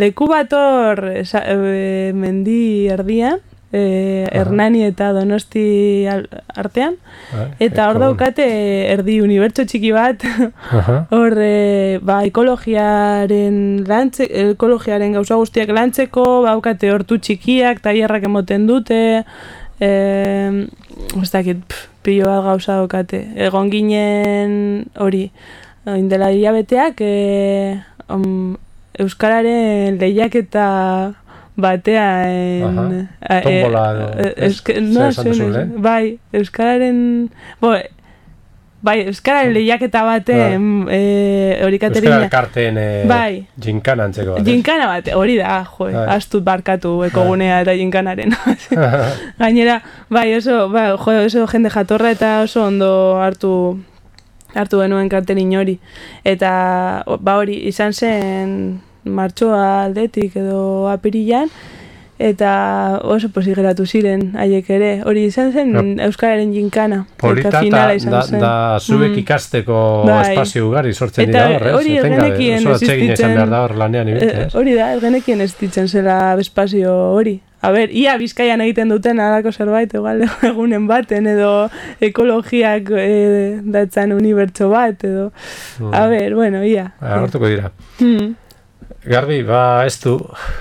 [0.00, 3.38] leku bat hor esa- e, mendi erdian,
[3.72, 6.98] e, Hernani eta Donosti artean,
[7.32, 8.46] Bai, eta hor daukate
[8.92, 10.24] erdi unibertso txiki bat,
[11.16, 13.56] hor e, ba, ekologiaren
[13.88, 19.00] lantze, ekologiaren gauza guztiak lantzeko, baukate hortu txikiak, tailerrak emoten dute,
[19.80, 19.92] e,
[21.22, 23.24] ez dakit, pf, pilo bat gauza daukate.
[23.48, 25.28] Egon ginen hori,
[25.96, 27.80] indela hilabeteak, e,
[28.12, 28.58] um,
[29.00, 30.66] Euskararen lehiaketa
[31.56, 32.78] batean...
[32.78, 33.08] Aha.
[33.20, 37.30] a- e, Tombola edo, e, eske- Zer no, bai, Euskararen...
[37.60, 37.74] Bo,
[38.82, 43.46] bai, Euskararen lehiaketa baten, e, hori Euskara elkarteen eh, Bai.
[43.60, 44.46] ginkana antzeko bat.
[44.48, 46.06] Jinkana bat, hori da, jo, Bai.
[46.16, 48.34] astut barkatu ekogunea eta jinkanaren.
[49.42, 49.80] Gainera,
[50.10, 52.90] bai, oso, bai, jo, oso jende jatorra eta oso ondo
[53.22, 53.52] hartu
[54.54, 55.78] hartu genuen karterin hori.
[56.24, 56.50] Eta,
[57.20, 61.48] ba hori, izan zen martxoa aldetik edo apirilan,
[62.22, 64.90] eta oso posi geratu ziren haiek ere.
[65.04, 66.04] Hori izan zen Ja.
[66.06, 67.06] Euskararen jinkana.
[67.18, 68.40] Polita eta finala izan da, zen.
[68.40, 69.18] da zuek Mm.
[69.18, 70.28] ikasteko Bai.
[70.30, 71.74] espazio ugari sortzen Eta dira hor, ez?
[71.74, 74.54] hori ez Etengabe, genekien oso atsegina izan existitzen- behar da hor lanean Eh, ibete, ez?
[74.54, 77.40] hori da, ez genekien ez ditzen zela espazio hori.
[77.64, 84.12] A ber, ia bizkaian egiten duten alako zerbait, igual egunen baten, edo ekologiak e, datzan
[84.12, 85.32] unibertso bat, edo...
[85.92, 86.92] A ber, bueno, ia.
[87.00, 87.70] Agartuko dira.
[88.00, 88.34] Hmm.
[89.04, 90.12] Garbi, ba, ez du,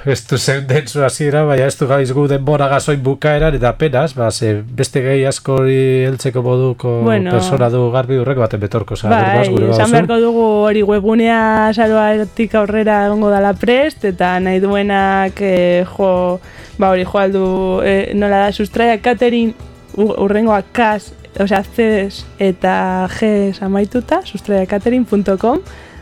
[0.09, 4.15] ez du zen dentzu hasiera, baina ez du gaiz gu denbora gazoin bukaeran, eta apenas,
[4.17, 5.75] ba, ze beste gehi askori
[6.07, 7.35] heltzeko moduko Bueno.
[7.35, 13.03] persona du garbi urreko baten betorko, za, Bai, esan beharko dugu hori webgunea saroatik aurrera
[13.11, 16.39] egongo dala prest, eta nahi duenak e, jo,
[16.81, 17.45] ba hori jo aldu,
[17.85, 19.53] e, nola da, sustraia catering
[20.01, 25.61] u- urrengoa kas, osea, CDs eta Gs amaituta, sustraiacatering.com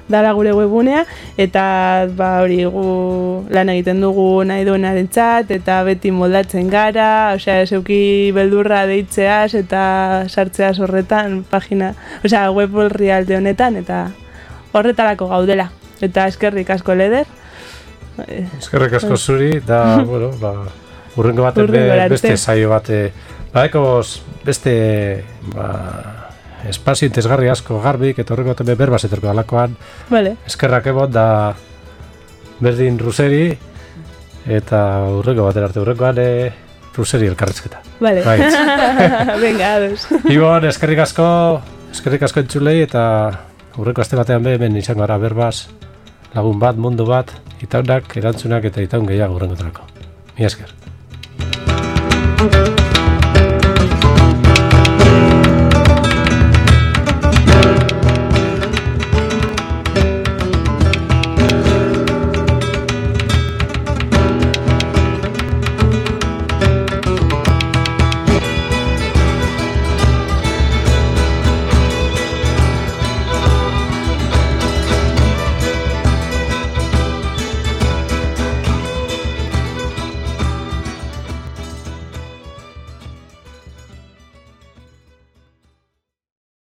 [0.09, 1.03] dala gure webgunea,
[1.37, 1.63] eta
[2.17, 2.85] ba hori gu
[3.53, 9.83] lan egiten dugu nahi duenarentzat eta beti moldatzen gara, osea, zeuki beldurra deitzeaz eta
[10.27, 11.93] sartzeaz horretan pagina,
[12.25, 14.07] osea, web orrialde honetan eta
[14.73, 15.69] horretarako gaudela.
[16.01, 17.27] Eta eskerrik asko leder.
[18.59, 20.53] Eskerrik asko zuri, da, bueno, ba,
[21.19, 23.09] urrengo baten be, beste saio bate,
[23.53, 23.83] badeko
[24.45, 24.73] beste,
[25.53, 25.69] ba,
[26.67, 29.75] espazio intesgarri asko garbik, eta horrengo baten be berbaz etorko dalakoan,
[30.09, 30.35] Vale.
[30.47, 31.25] eskerrak emot da
[32.59, 33.57] berdin ruseri,
[34.49, 34.81] eta
[35.15, 36.29] urrengo baten arte, urrengoan e,
[36.95, 37.81] ruseri elkarrezketa.
[37.99, 38.23] Vale.
[38.25, 38.39] Bai.
[39.45, 40.07] Venga, ados.
[40.35, 41.27] Ibon, eskerrik asko,
[41.93, 43.03] eskerrik asko entzulei, eta
[43.79, 45.69] urreko aste batean be, hemen izango gara berbaz,
[46.35, 47.31] lagun bat, mundu bat,
[47.63, 49.87] itaunak, erantzunak eta itaun gehiago urrengotarako.
[50.37, 50.75] Mi esker.